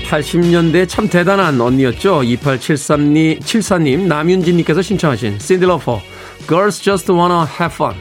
80년대 0.08 0.88
참 0.88 1.08
대단한 1.08 1.60
언니였죠. 1.60 2.20
2873님, 2.22 3.40
74님, 3.40 4.06
남윤진님께서 4.06 4.80
신청하신 4.82 5.38
신딜러퍼 5.38 6.00
Girls 6.48 6.80
Just 6.80 7.10
Wanna 7.10 7.44
Have 7.58 7.74
Fun. 7.74 7.94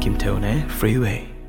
김태훈의 0.00 0.64
Freeway. 0.68 1.41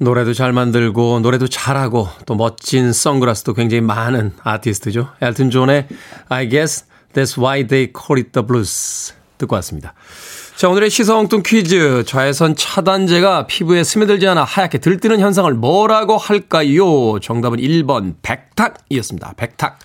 노래도 0.00 0.32
잘 0.32 0.52
만들고 0.52 1.20
노래도 1.20 1.48
잘하고 1.48 2.08
또 2.24 2.34
멋진 2.36 2.92
선글라스도 2.92 3.54
굉장히 3.54 3.80
많은 3.80 4.32
아티스트죠. 4.42 5.08
엘튼 5.20 5.50
존의 5.50 5.88
I 6.28 6.48
guess 6.48 6.86
that's 7.12 7.36
why 7.36 7.66
they 7.66 7.92
call 7.92 8.20
it 8.20 8.30
the 8.32 8.46
blues 8.46 9.12
듣고 9.38 9.56
왔습니다. 9.56 9.94
자, 10.56 10.68
오늘의 10.68 10.90
시사엉뚱 10.90 11.42
퀴즈. 11.44 12.02
좌회선 12.04 12.56
차단제가 12.56 13.46
피부에 13.46 13.84
스며들지 13.84 14.26
않아 14.26 14.42
하얗게 14.42 14.78
들뜨는 14.78 15.20
현상을 15.20 15.52
뭐라고 15.54 16.16
할까요? 16.16 17.20
정답은 17.20 17.58
1번 17.58 18.16
백탁이었습니다. 18.22 19.34
백탁. 19.36 19.78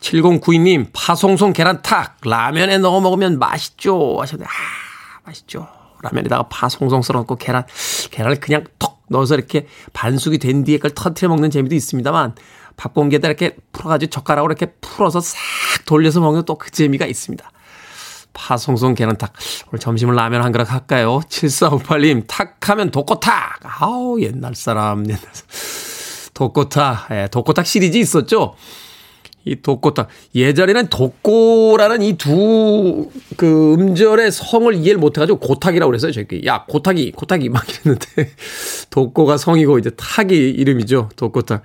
7092님, 0.00 0.88
파송송 0.92 1.54
계란탁. 1.54 2.18
라면에 2.22 2.76
넣어 2.78 3.00
먹으면 3.00 3.38
맛있죠. 3.38 4.18
하셨는데, 4.20 4.46
아, 4.46 5.20
맛있죠. 5.24 5.68
라면에다가 6.02 6.48
파 6.50 6.68
송송 6.68 7.00
썰어놓고 7.00 7.36
계란, 7.36 7.64
계란을 8.10 8.40
그냥 8.40 8.64
톡 8.78 8.93
넣어서 9.08 9.34
이렇게 9.34 9.66
반숙이 9.92 10.38
된 10.38 10.64
뒤에 10.64 10.78
그걸 10.78 10.92
터트려 10.92 11.28
먹는 11.28 11.50
재미도 11.50 11.74
있습니다만 11.74 12.34
밥 12.76 12.94
공기에다 12.94 13.28
이렇게 13.28 13.56
풀어가지고 13.72 14.10
젓가락으로 14.10 14.52
이렇게 14.52 14.72
풀어서 14.80 15.20
싹 15.20 15.38
돌려서 15.86 16.20
먹는 16.20 16.44
또 16.44 16.56
그 16.56 16.70
재미가 16.70 17.06
있습니다. 17.06 17.50
파송송 18.32 18.94
계란탁. 18.94 19.32
오늘 19.68 19.78
점심을 19.78 20.14
라면 20.16 20.42
한 20.42 20.50
그릇 20.50 20.70
할까요? 20.72 21.20
7458님, 21.28 22.24
탁 22.26 22.56
하면 22.68 22.90
독고탁. 22.90 23.60
아우, 23.62 24.20
옛날 24.20 24.56
사람, 24.56 25.04
옛날 25.06 25.20
사람. 25.32 25.48
독고탁. 26.34 27.08
예, 27.12 27.28
독고탁 27.30 27.64
시리즈 27.64 27.96
있었죠? 27.96 28.56
이 29.46 29.56
독고탁. 29.62 30.08
예전에는 30.34 30.88
독고라는 30.88 32.02
이 32.02 32.16
두 32.16 33.08
그 33.36 33.74
음절의 33.74 34.30
성을 34.32 34.72
이해를 34.74 34.98
못해가지고 34.98 35.38
고탁이라고 35.40 35.90
그랬어요. 35.90 36.12
저희 36.12 36.26
야 36.46 36.64
고탁이 36.68 37.12
고탁이 37.12 37.48
막 37.48 37.64
이랬는데 37.68 38.30
독고가 38.90 39.36
성이고 39.36 39.78
이제 39.78 39.90
탁이 39.96 40.34
이름이죠. 40.34 41.10
독고탁. 41.16 41.62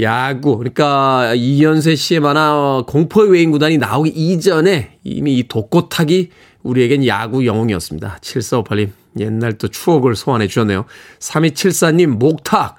야구 0.00 0.58
그러니까 0.58 1.34
이연세 1.34 1.94
씨의 1.94 2.20
만화 2.20 2.82
공포의 2.86 3.30
외인 3.30 3.50
구단이 3.52 3.78
나오기 3.78 4.10
이전에 4.10 4.98
이미 5.04 5.38
이 5.38 5.46
독고탁이 5.48 6.30
우리에겐 6.64 7.06
야구 7.06 7.46
영웅이었습니다. 7.46 8.18
7458님 8.20 8.90
옛날 9.20 9.52
또 9.52 9.68
추억을 9.68 10.16
소환해 10.16 10.48
주셨네요. 10.48 10.86
3274님 11.20 12.06
목탁 12.06 12.78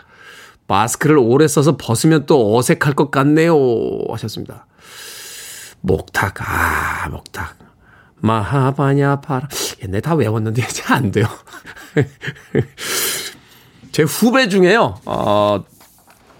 마스크를 0.67 1.17
오래 1.17 1.47
써서 1.47 1.77
벗으면 1.77 2.25
또 2.25 2.57
어색할 2.57 2.93
것 2.93 3.11
같네요. 3.11 3.55
하셨습니다. 4.09 4.65
목탁, 5.81 6.35
아, 6.41 7.07
목탁. 7.09 7.57
마하바냐 8.15 9.21
파라. 9.21 9.47
옛날에 9.83 10.01
다 10.01 10.15
외웠는데 10.15 10.63
이제 10.67 10.81
안 10.87 11.11
돼요. 11.11 11.27
제 13.91 14.03
후배 14.03 14.49
중에요, 14.49 14.99
어, 15.05 15.63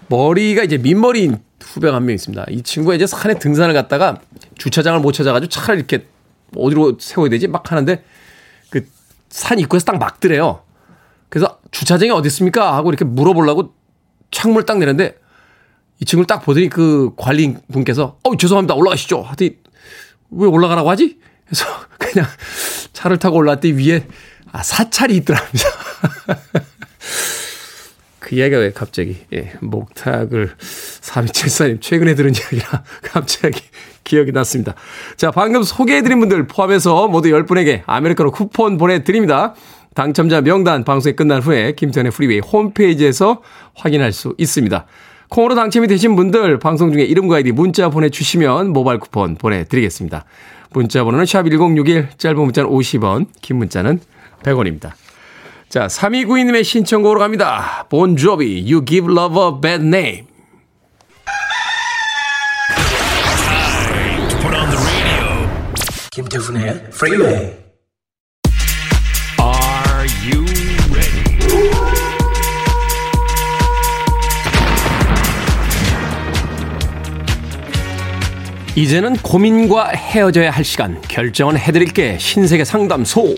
머리가 0.08 0.62
이제 0.64 0.78
민머리인 0.78 1.38
후배가 1.62 1.94
한 1.96 2.04
명 2.04 2.14
있습니다. 2.14 2.44
이 2.50 2.62
친구가 2.62 2.94
이제 2.96 3.06
산에 3.06 3.38
등산을 3.38 3.74
갔다가 3.74 4.20
주차장을 4.56 4.98
못 5.00 5.12
찾아가지고 5.12 5.48
차를 5.50 5.78
이렇게 5.78 6.06
어디로 6.56 6.96
세워야 7.00 7.30
되지? 7.30 7.48
막 7.48 7.70
하는데 7.70 8.02
그 8.70 8.86
산 9.28 9.58
입구에서 9.58 9.84
딱 9.84 9.98
막더래요. 9.98 10.62
그래서 11.28 11.58
주차장이 11.70 12.10
어디 12.12 12.28
있습니까? 12.28 12.74
하고 12.76 12.88
이렇게 12.90 13.04
물어보려고 13.04 13.74
창문을 14.30 14.66
딱 14.66 14.78
내는데 14.78 15.16
이 16.00 16.04
친구를 16.04 16.26
딱 16.26 16.44
보더니 16.44 16.68
그 16.68 17.10
관리인 17.16 17.58
분께서 17.72 18.18
어 18.22 18.36
죄송합니다 18.36 18.74
올라가시죠 18.74 19.22
하더니 19.22 19.56
왜 20.30 20.46
올라가라고 20.46 20.90
하지? 20.90 21.18
그래서 21.46 21.64
그냥 21.98 22.26
차를 22.92 23.18
타고 23.18 23.36
올라왔더니 23.36 23.74
위에 23.74 24.06
아 24.52 24.62
사찰이 24.62 25.16
있더랍니다. 25.16 25.64
그 28.18 28.34
이야기가 28.34 28.58
왜 28.58 28.72
갑자기 28.72 29.18
예, 29.32 29.52
목탁을 29.60 30.56
3274님 30.58 31.80
최근에 31.80 32.16
들은 32.16 32.34
이야기라 32.34 32.82
갑자기 33.02 33.62
기억이 34.02 34.32
났습니다. 34.32 34.74
자 35.16 35.30
방금 35.30 35.62
소개해드린 35.62 36.18
분들 36.18 36.48
포함해서 36.48 37.06
모두 37.06 37.28
10분에게 37.28 37.82
아메리카노 37.86 38.32
쿠폰 38.32 38.78
보내드립니다. 38.78 39.54
당첨자 39.96 40.42
명단 40.42 40.84
방송이 40.84 41.16
끝난 41.16 41.40
후에 41.40 41.72
김태훈의 41.72 42.12
프리웨이 42.12 42.40
홈페이지에서 42.40 43.40
확인할 43.74 44.12
수 44.12 44.34
있습니다. 44.36 44.84
콩으로 45.30 45.54
당첨이 45.54 45.88
되신 45.88 46.14
분들 46.14 46.58
방송 46.58 46.92
중에 46.92 47.04
이름과 47.04 47.36
아이디 47.36 47.50
문자 47.50 47.88
보내주시면 47.88 48.74
모바일 48.74 49.00
쿠폰 49.00 49.36
보내드리겠습니다. 49.36 50.26
문자 50.72 51.02
번호는 51.02 51.24
샵1061 51.24 52.18
짧은 52.18 52.38
문자는 52.38 52.70
50원 52.70 53.26
긴 53.40 53.56
문자는 53.56 54.00
100원입니다. 54.42 54.92
자 55.70 55.86
3292님의 55.86 56.62
신청곡으로 56.62 57.18
갑니다. 57.18 57.86
본조비 57.88 58.70
You 58.70 58.84
Give 58.84 59.10
Love 59.10 59.42
a 59.42 59.50
Bad 59.62 59.86
Name 59.86 60.26
김태훈의 66.12 66.90
프리웨이 66.90 67.65
이제는 78.76 79.16
고민과 79.16 79.88
헤어져야 79.88 80.50
할 80.50 80.62
시간. 80.62 81.00
결정은 81.08 81.56
해드릴게. 81.56 82.18
신세계 82.18 82.62
상담소. 82.62 83.34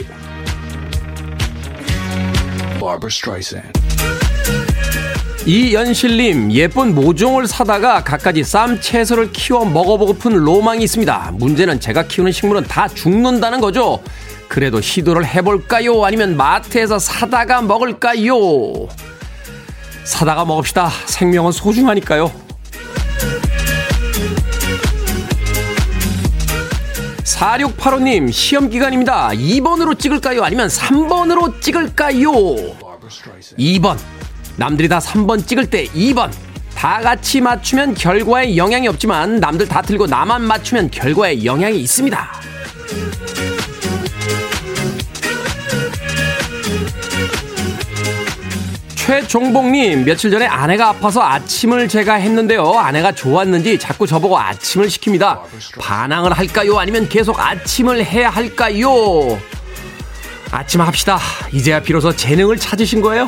이연실님, 5.46 6.50
예쁜 6.52 6.92
모종을 6.92 7.46
사다가 7.46 8.02
갖가지 8.02 8.42
쌈 8.42 8.80
채소를 8.80 9.30
키워 9.32 9.64
먹어보고픈 9.64 10.32
로망이 10.32 10.82
있습니다. 10.82 11.30
문제는 11.34 11.78
제가 11.78 12.02
키우는 12.08 12.32
식물은 12.32 12.64
다 12.64 12.88
죽는다는 12.88 13.60
거죠. 13.60 14.02
그래도 14.48 14.80
시도를 14.80 15.24
해볼까요? 15.24 16.04
아니면 16.04 16.36
마트에서 16.36 16.98
사다가 16.98 17.62
먹을까요? 17.62 18.88
사다가 20.02 20.44
먹읍시다. 20.44 20.90
생명은 21.06 21.52
소중하니까요. 21.52 22.47
4685님, 27.38 28.32
시험 28.32 28.68
기간입니다. 28.68 29.28
2번으로 29.28 29.96
찍을까요? 29.96 30.42
아니면 30.42 30.66
3번으로 30.66 31.60
찍을까요? 31.60 32.32
2번. 33.56 33.96
남들이 34.56 34.88
다 34.88 34.98
3번 34.98 35.46
찍을 35.46 35.70
때 35.70 35.84
2번. 35.86 36.32
다 36.74 37.00
같이 37.00 37.40
맞추면 37.40 37.94
결과에 37.94 38.56
영향이 38.56 38.88
없지만 38.88 39.36
남들 39.36 39.68
다 39.68 39.82
틀고 39.82 40.06
나만 40.06 40.42
맞추면 40.42 40.90
결과에 40.90 41.44
영향이 41.44 41.78
있습니다. 41.78 42.28
최종복님, 49.08 50.04
며칠 50.04 50.30
전에 50.30 50.44
아내가 50.44 50.90
아파서 50.90 51.22
아침을 51.22 51.88
제가 51.88 52.16
했는데요. 52.16 52.74
아내가 52.74 53.10
좋았는지 53.10 53.78
자꾸 53.78 54.06
저보고 54.06 54.38
아침을 54.38 54.88
시킵니다. 54.88 55.40
반항을 55.80 56.34
할까요? 56.34 56.78
아니면 56.78 57.08
계속 57.08 57.40
아침을 57.40 58.04
해야 58.04 58.28
할까요? 58.28 59.40
아침 60.50 60.82
합시다. 60.82 61.18
이제야 61.52 61.80
비로소 61.80 62.14
재능을 62.14 62.58
찾으신 62.58 63.00
거예요? 63.00 63.26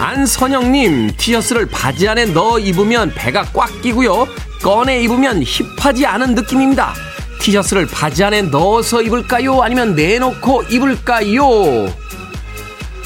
안선영님, 0.00 1.12
티셔츠를 1.16 1.66
바지 1.66 2.08
안에 2.08 2.24
넣어 2.24 2.58
입으면 2.58 3.12
배가 3.14 3.44
꽉 3.54 3.70
끼고요. 3.82 4.26
꺼내 4.64 5.00
입으면 5.02 5.44
힙하지 5.44 6.06
않은 6.06 6.34
느낌입니다. 6.34 7.05
티셔츠를 7.46 7.86
바지 7.86 8.24
안에 8.24 8.42
넣어서 8.42 9.00
입을까요? 9.02 9.62
아니면 9.62 9.94
내놓고 9.94 10.64
입을까요? 10.64 11.86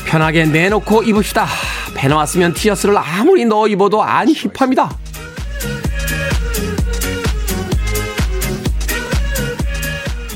편하게 0.06 0.46
내놓고 0.46 1.02
입읍시다. 1.02 1.46
배 1.94 2.08
나왔으면 2.08 2.54
티셔츠를 2.54 2.96
아무리 2.96 3.44
넣어 3.44 3.68
입어도 3.68 4.02
안 4.02 4.32
힙합니다. 4.32 4.96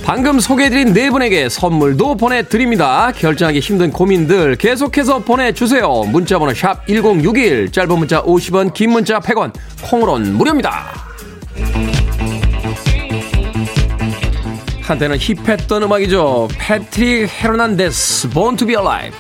방금 0.05 0.39
소개해드린 0.39 0.93
네 0.93 1.09
분에게 1.09 1.49
선물도 1.49 2.19
보내드립니다. 2.19 3.11
결정하기 3.11 3.59
힘든 3.61 3.91
고민들 3.91 4.57
계속해서 4.57 5.21
보내주세요. 5.21 5.89
문자번호 6.09 6.53
샵 6.53 6.87
1061, 6.87 7.73
짧은 7.73 7.99
문자 7.99 8.23
50원, 8.23 8.75
긴 8.75 8.91
문자 8.91 9.19
100원, 9.19 9.55
콩으론 9.83 10.35
무료입니다. 10.35 10.93
한때는 14.85 15.17
힙했던 15.19 15.83
음악이죠. 15.83 16.49
패트릭 16.59 17.31
헤르난데스, 17.43 18.29
Born 18.29 18.57
to 18.59 18.67
be 18.67 18.77
Alive. 18.77 19.17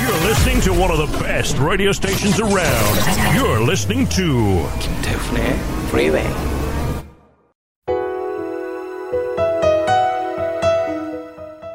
You're 0.00 0.26
listening 0.26 0.60
to 0.62 0.72
one 0.72 0.90
of 0.90 0.98
the 0.98 1.06
best 1.22 1.56
radio 1.58 1.92
stations 1.92 2.40
around. 2.40 2.98
You're 3.36 3.62
listening 3.62 4.08
to 4.16 4.66
김태훈의 4.80 5.58
Freeway. 5.86 6.28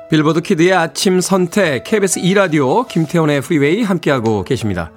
빌보드 0.09 0.41
Kid의 0.41 0.73
아침 0.73 1.21
선택 1.21 1.83
KBS 1.83 2.19
2라디오 2.19 2.87
김태훈의 2.87 3.41
프리웨이 3.41 3.83
함께하고 3.83 4.43
계십니다. 4.43 4.91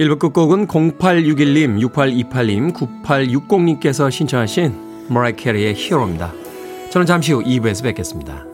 1부 0.00 0.18
끝곡은 0.18 0.66
0861님, 0.68 1.78
6828님, 1.88 2.72
9860님께서 3.02 4.10
신청하신 4.10 5.06
머라이 5.08 5.36
캐리의 5.36 5.74
히어로입니다. 5.74 6.32
저는 6.90 7.06
잠시 7.06 7.32
후 7.32 7.42
2부에서 7.42 7.82
뵙겠습니다. 7.84 8.44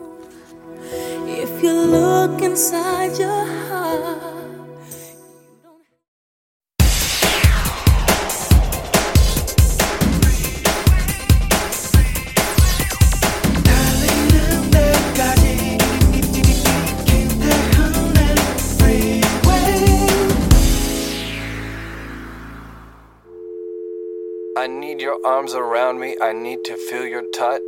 I 24.59 24.65
need 24.65 25.01
your 25.01 25.15
arms 25.25 25.55
around 25.55 26.01
me. 26.01 26.17
I 26.21 26.31
need 26.31 26.63
to 26.65 26.75
feel 26.75 27.07
your 27.07 27.23
touch. 27.31 27.63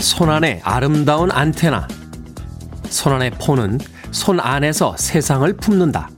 손 0.00 0.28
안에 0.28 0.60
아름다운 0.62 1.30
안테나. 1.32 1.88
손 2.90 3.14
안의 3.14 3.30
폰은 3.40 3.78
손 4.10 4.38
안에서 4.38 4.94
세상을 4.98 5.50
품는다. 5.54 6.10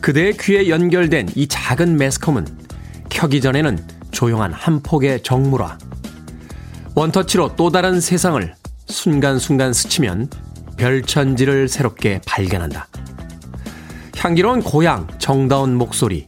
그대의 0.00 0.36
귀에 0.38 0.70
연결된 0.70 1.28
이 1.36 1.46
작은 1.46 1.96
매스컴은 1.98 2.48
켜기 3.10 3.40
전에는 3.40 3.78
조용한 4.10 4.52
한 4.52 4.82
폭의 4.82 5.22
정물화. 5.22 5.78
원터치로 6.96 7.54
또 7.54 7.70
다른 7.70 8.00
세상을 8.00 8.56
순간순간 8.92 9.72
스치면 9.72 10.28
별천지를 10.76 11.68
새롭게 11.68 12.20
발견한다. 12.26 12.86
향기로운 14.16 14.62
고향, 14.62 15.08
정다운 15.18 15.74
목소리, 15.74 16.26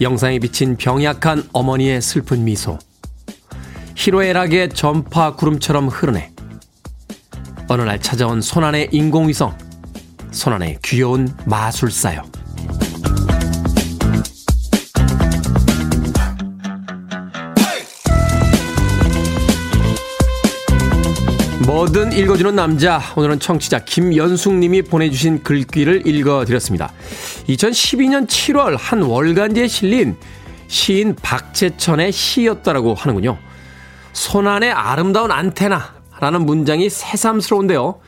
영상에 0.00 0.38
비친 0.38 0.76
병약한 0.76 1.48
어머니의 1.52 2.02
슬픈 2.02 2.44
미소, 2.44 2.78
희로애락의 3.94 4.70
전파 4.70 5.34
구름처럼 5.34 5.88
흐르네. 5.88 6.32
어느 7.68 7.82
날 7.82 8.00
찾아온 8.00 8.42
손안의 8.42 8.90
인공위성, 8.92 9.56
손안의 10.30 10.78
귀여운 10.84 11.34
마술사요. 11.46 12.22
뭐든 21.66 22.12
읽어주는 22.12 22.54
남자. 22.54 23.02
오늘은 23.16 23.40
청취자 23.40 23.80
김연숙님이 23.80 24.82
보내주신 24.82 25.42
글귀를 25.42 26.06
읽어드렸습니다. 26.06 26.92
2012년 27.48 28.28
7월 28.28 28.76
한 28.78 29.02
월간지에 29.02 29.66
실린 29.66 30.16
시인 30.68 31.16
박재천의 31.16 32.12
시였다라고 32.12 32.94
하는군요. 32.94 33.36
손안의 34.12 34.70
아름다운 34.70 35.32
안테나라는 35.32 36.46
문장이 36.46 36.88
새삼스러운데요. 36.88 37.98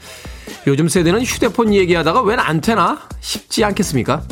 요즘 0.68 0.88
세대는 0.88 1.22
휴대폰 1.22 1.74
얘기하다가 1.74 2.22
웬 2.22 2.38
안테나? 2.38 3.08
싶지 3.18 3.64
않겠습니까? 3.64 4.22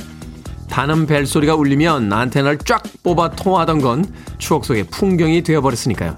다는 0.71 1.05
벨소리가 1.05 1.57
울리면 1.57 2.13
안테나를 2.13 2.59
쫙 2.59 2.81
뽑아 3.03 3.33
통화하던 3.33 3.81
건 3.81 4.05
추억 4.39 4.65
속의 4.65 4.85
풍경이 4.85 5.43
되어버렸으니까요. 5.43 6.17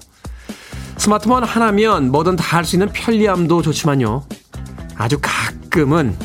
스마트폰 0.99 1.43
하나면 1.43 2.11
뭐든 2.11 2.35
다 2.35 2.57
할 2.57 2.65
수 2.65 2.75
있는 2.75 2.89
편리함도 2.91 3.61
좋지만요. 3.61 4.25
아주 4.95 5.17
가끔은 5.21 6.15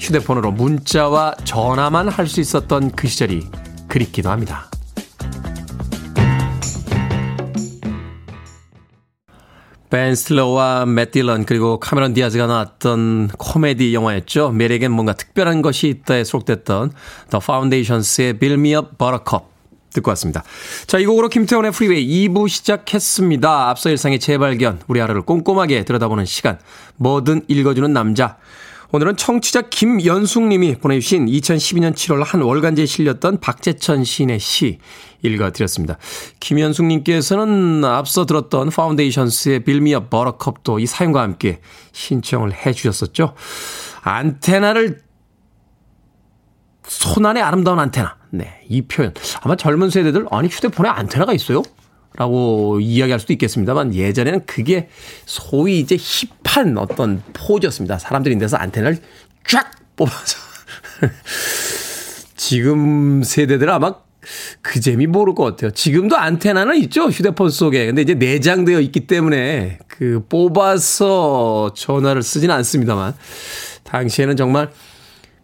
휴대폰으로 0.00 0.50
문자와 0.52 1.36
전화만 1.44 2.08
할 2.08 2.26
수 2.26 2.40
있었던 2.40 2.90
그 2.92 3.06
시절이 3.06 3.46
그립기도 3.88 4.30
합니다. 4.30 4.68
벤 9.90 10.14
스틸러와 10.14 10.86
맷 10.86 11.10
딜런 11.10 11.44
그리고 11.44 11.78
카메론 11.78 12.14
디아즈가 12.14 12.46
나왔던 12.46 13.28
코미디 13.38 13.92
영화였죠. 13.94 14.50
매력엔 14.52 14.90
뭔가 14.90 15.12
특별한 15.12 15.60
것이 15.60 15.88
있다에 15.88 16.24
수록됐던 16.24 16.92
The 17.30 17.40
Foundations의 17.42 18.38
Build 18.38 18.60
Me 18.60 18.74
Up 18.74 18.96
Buttercup 18.96 19.51
듣고 19.92 20.10
왔습니다. 20.10 20.42
자, 20.86 20.98
이 20.98 21.06
곡으로 21.06 21.28
김태훈의 21.28 21.72
프리웨이 21.72 22.28
2부 22.28 22.48
시작했습니다. 22.48 23.68
앞서 23.70 23.90
일상의 23.90 24.18
재발견, 24.18 24.80
우리 24.88 25.00
하루를 25.00 25.22
꼼꼼하게 25.22 25.84
들여다보는 25.84 26.24
시간, 26.24 26.58
뭐든 26.96 27.42
읽어주는 27.48 27.92
남자. 27.92 28.36
오늘은 28.94 29.16
청취자 29.16 29.62
김연숙 29.62 30.48
님이 30.48 30.76
보내주신 30.76 31.24
2012년 31.24 31.94
7월 31.94 32.24
한 32.26 32.42
월간지에 32.42 32.84
실렸던 32.84 33.40
박재천 33.40 34.04
시인의 34.04 34.38
시 34.38 34.80
읽어드렸습니다. 35.22 35.96
김연숙 36.40 36.84
님께서는 36.84 37.86
앞서 37.86 38.26
들었던 38.26 38.68
파운데이션스의 38.68 39.64
Build 39.64 39.97
Me 39.97 40.10
Up 40.10 40.20
Buttercup도 40.20 40.78
이 40.78 40.84
사연과 40.84 41.22
함께 41.22 41.60
신청을 41.92 42.52
해 42.52 42.74
주셨었죠. 42.74 43.34
안테나를 44.02 45.00
손안에 46.82 47.40
아름다운 47.40 47.78
안테나. 47.78 48.21
네, 48.34 48.64
이 48.66 48.80
표현. 48.80 49.12
아마 49.42 49.56
젊은 49.56 49.90
세대들, 49.90 50.26
아니, 50.30 50.48
휴대폰에 50.48 50.88
안테나가 50.88 51.34
있어요? 51.34 51.62
라고 52.16 52.80
이야기할 52.80 53.20
수도 53.20 53.32
있겠습니다만 53.34 53.94
예전에는 53.94 54.46
그게 54.46 54.88
소위 55.24 55.80
이제 55.80 55.96
힙한 55.96 56.76
어떤 56.78 57.22
포즈였습니다. 57.32 57.98
사람들이 57.98 58.32
인데서 58.34 58.56
안테나를 58.56 58.98
쫙 59.46 59.70
뽑아서. 59.96 60.38
지금 62.36 63.22
세대들은 63.22 63.72
아마 63.72 63.94
그 64.60 64.80
재미 64.80 65.06
모를 65.06 65.34
것 65.34 65.44
같아요. 65.44 65.70
지금도 65.70 66.16
안테나는 66.16 66.76
있죠. 66.82 67.08
휴대폰 67.08 67.50
속에. 67.50 67.86
근데 67.86 68.02
이제 68.02 68.14
내장되어 68.14 68.80
있기 68.80 69.06
때문에 69.06 69.78
그 69.88 70.24
뽑아서 70.28 71.72
전화를 71.74 72.22
쓰지는 72.22 72.54
않습니다만 72.54 73.14
당시에는 73.84 74.36
정말 74.36 74.70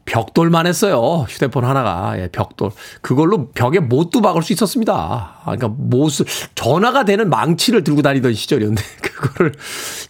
벽돌만 0.09 0.66
했어요. 0.66 1.27
휴대폰 1.29 1.64
하나가. 1.64 2.18
예, 2.18 2.29
벽돌. 2.33 2.71
그걸로 3.03 3.49
벽에 3.51 3.79
못도 3.79 4.23
박을 4.23 4.42
수 4.42 4.55
있었습니다. 4.55 4.94
아, 4.94 5.42
그러니까 5.44 5.68
못을, 5.68 6.25
전화가 6.55 7.05
되는 7.05 7.29
망치를 7.29 7.85
들고 7.85 8.01
다니던 8.03 8.33
시절이었는데, 8.33 8.83
그거를 9.03 9.53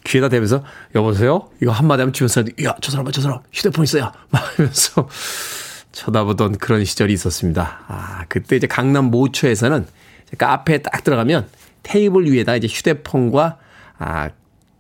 귀에다 0.04 0.28
대면서, 0.28 0.62
여보세요? 0.94 1.48
이거 1.61 1.72
한마디 1.72 2.02
하면 2.02 2.12
주변 2.12 2.28
사람들이, 2.28 2.64
야, 2.64 2.76
저 2.80 2.92
사람, 2.92 3.11
저 3.11 3.20
사람, 3.20 3.40
휴대폰 3.52 3.84
있어요. 3.84 4.12
막 4.30 4.58
하면서 4.58 5.08
쳐다보던 5.90 6.58
그런 6.58 6.84
시절이 6.84 7.12
있었습니다. 7.14 7.80
아, 7.88 8.24
그때 8.28 8.56
이제 8.56 8.68
강남 8.68 9.06
모처에서는 9.06 9.87
카페에 10.38 10.78
딱 10.78 11.02
들어가면 11.02 11.48
테이블 11.82 12.30
위에다 12.30 12.54
이제 12.54 12.68
휴대폰과, 12.68 13.58
아, 13.98 14.30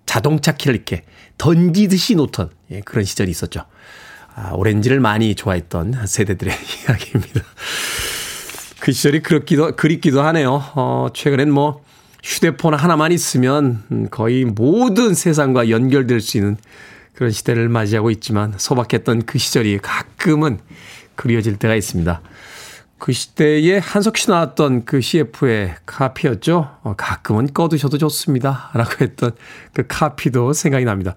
자동차 0.06 0.52
키를 0.52 0.76
이렇게 0.76 1.02
던지듯이 1.36 2.14
놓던 2.14 2.50
예, 2.70 2.80
그런 2.80 3.04
시절이 3.04 3.30
있었죠. 3.30 3.64
아, 4.40 4.52
오렌지를 4.52 5.00
많이 5.00 5.34
좋아했던 5.34 6.06
세대들의 6.06 6.54
이야기입니다. 6.86 7.40
그 8.78 8.92
시절이 8.92 9.20
그렇기도, 9.20 9.74
그립기도 9.74 10.22
하네요. 10.22 10.62
어, 10.76 11.08
최근엔 11.12 11.50
뭐, 11.50 11.82
휴대폰 12.22 12.74
하나만 12.74 13.10
있으면 13.10 13.82
음, 13.90 14.08
거의 14.10 14.44
모든 14.44 15.14
세상과 15.14 15.70
연결될 15.70 16.20
수 16.20 16.36
있는 16.36 16.56
그런 17.14 17.32
시대를 17.32 17.68
맞이하고 17.68 18.12
있지만 18.12 18.54
소박했던 18.56 19.22
그 19.26 19.38
시절이 19.38 19.78
가끔은 19.78 20.58
그리워질 21.16 21.56
때가 21.56 21.74
있습니다. 21.74 22.20
그 22.98 23.12
시대에 23.12 23.78
한석 23.78 24.18
씨 24.18 24.30
나왔던 24.30 24.84
그 24.84 25.00
CF의 25.00 25.74
카피였죠. 25.86 26.78
어, 26.82 26.94
가끔은 26.96 27.52
꺼두셔도 27.52 27.98
좋습니다. 27.98 28.70
라고 28.74 28.92
했던 29.00 29.32
그 29.72 29.84
카피도 29.88 30.52
생각이 30.52 30.84
납니다. 30.84 31.16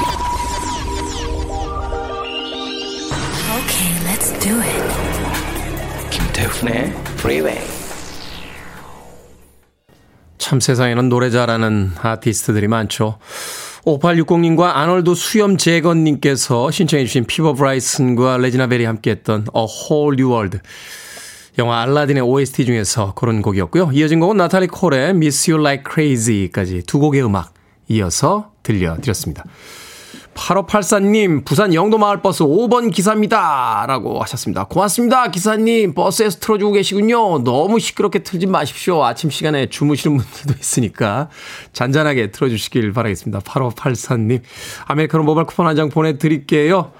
Do 4.51 4.59
it. 4.59 6.09
김태훈의 6.09 6.93
Freeway. 7.19 7.65
참 10.37 10.59
세상에는 10.59 11.07
노래 11.07 11.29
잘하는 11.29 11.91
아티스트들이 12.01 12.67
많죠. 12.67 13.17
5860님과 13.85 14.75
아놀드 14.75 15.15
수염 15.15 15.57
재건님께서 15.57 16.69
신청해주신 16.69 17.25
피보 17.25 17.53
브라이슨과 17.53 18.37
레지나 18.37 18.67
벨이 18.67 18.83
함께했던 18.83 19.47
A 19.55 19.63
Whole 19.63 20.15
New 20.19 20.33
World. 20.33 20.59
영화 21.57 21.81
알라딘의 21.81 22.21
OST 22.21 22.65
중에서 22.65 23.13
그런 23.13 23.41
곡이었고요. 23.41 23.91
이어진 23.93 24.19
곡은 24.19 24.35
나탈리 24.35 24.67
콜의 24.67 25.11
Miss 25.11 25.49
You 25.49 25.63
Like 25.63 25.85
Crazy까지 25.89 26.83
두 26.83 26.99
곡의 26.99 27.23
음악 27.23 27.53
이어서 27.87 28.51
들려드렸습니다. 28.63 29.45
8584님, 30.41 31.45
부산 31.45 31.73
영도마을버스 31.73 32.43
5번 32.43 32.91
기사입니다. 32.91 33.85
라고 33.87 34.19
하셨습니다. 34.21 34.63
고맙습니다. 34.63 35.29
기사님, 35.29 35.93
버스에서 35.93 36.39
틀어주고 36.39 36.71
계시군요. 36.73 37.43
너무 37.43 37.79
시끄럽게 37.79 38.19
틀지 38.23 38.47
마십시오. 38.47 39.03
아침 39.03 39.29
시간에 39.29 39.67
주무시는 39.69 40.17
분들도 40.17 40.59
있으니까 40.59 41.29
잔잔하게 41.73 42.31
틀어주시길 42.31 42.91
바라겠습니다. 42.93 43.39
8584님, 43.41 44.41
아메리카노 44.87 45.23
모바일 45.23 45.45
쿠폰 45.45 45.67
한 45.67 45.75
장 45.75 45.89
보내드릴게요. 45.89 46.91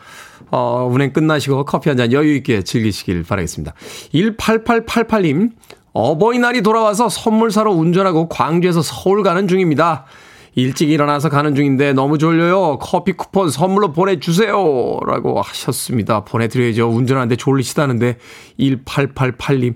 어, 0.52 0.88
운행 0.90 1.12
끝나시고 1.12 1.66
커피 1.66 1.90
한 1.90 1.98
잔 1.98 2.14
여유있게 2.14 2.62
즐기시길 2.64 3.24
바라겠습니다. 3.24 3.74
18888님, 4.14 5.52
어버이날이 5.94 6.62
돌아와서 6.62 7.10
선물 7.10 7.52
사러 7.52 7.72
운전하고 7.72 8.30
광주에서 8.30 8.82
서울 8.82 9.24
가는 9.24 9.48
중입니다. 9.48 10.06
일찍 10.56 10.90
일어나서 10.90 11.30
가는 11.30 11.56
중인데 11.56 11.94
너무 11.94 12.18
졸려요. 12.18 12.78
커피 12.80 13.14
쿠폰 13.14 13.50
선물로 13.50 13.94
보내주세요. 13.94 15.00
라고 15.06 15.42
하셨습니다. 15.42 16.26
보내드려야죠. 16.26 16.90
운전하는데 16.90 17.36
졸리시다는데 17.38 18.18
1888님 18.60 19.76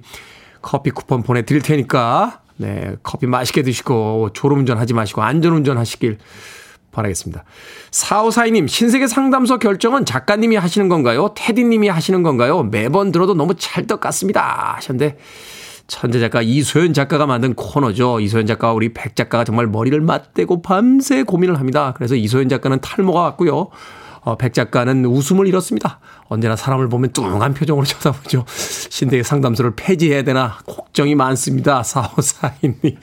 커피 0.61 0.91
쿠폰 0.91 1.23
보내드릴 1.23 1.61
테니까 1.61 2.41
네 2.57 2.95
커피 3.03 3.27
맛있게 3.27 3.61
드시고 3.61 4.31
졸음운전 4.33 4.77
하지 4.77 4.93
마시고 4.93 5.21
안전운전 5.21 5.77
하시길 5.77 6.17
바라겠습니다. 6.95 7.43
4542님, 7.91 8.67
신세계 8.67 9.07
상담소 9.07 9.59
결정은 9.59 10.05
작가님이 10.05 10.55
하시는 10.55 10.87
건가요? 10.87 11.33
테디님이 11.35 11.89
하시는 11.89 12.23
건가요? 12.23 12.63
매번 12.63 13.11
들어도 13.11 13.33
너무 13.33 13.55
찰떡 13.55 13.99
같습니다. 13.99 14.75
하셨는데, 14.77 15.17
천재 15.87 16.19
작가 16.19 16.41
이소연 16.41 16.93
작가가 16.93 17.25
만든 17.25 17.53
코너죠. 17.53 18.19
이소연 18.19 18.47
작가와 18.47 18.73
우리 18.73 18.93
백 18.93 19.15
작가가 19.15 19.43
정말 19.43 19.67
머리를 19.67 19.99
맞대고 20.01 20.61
밤새 20.61 21.23
고민을 21.23 21.59
합니다. 21.59 21.93
그래서 21.95 22.15
이소연 22.15 22.49
작가는 22.49 22.79
탈모가 22.81 23.21
왔고요. 23.21 23.69
어, 24.21 24.37
백 24.37 24.55
작가는 24.55 25.05
웃음을 25.05 25.45
잃었습니다. 25.45 25.99
언제나 26.27 26.55
사람을 26.55 26.89
보면 26.89 27.11
뚱한 27.11 27.53
표정으로 27.53 27.85
쳐다보죠. 27.85 28.43
신대의 28.47 29.23
상담소를 29.23 29.73
폐지해야 29.75 30.23
되나 30.23 30.57
걱정이 30.65 31.13
많습니다. 31.13 31.83
4542님. 31.83 32.97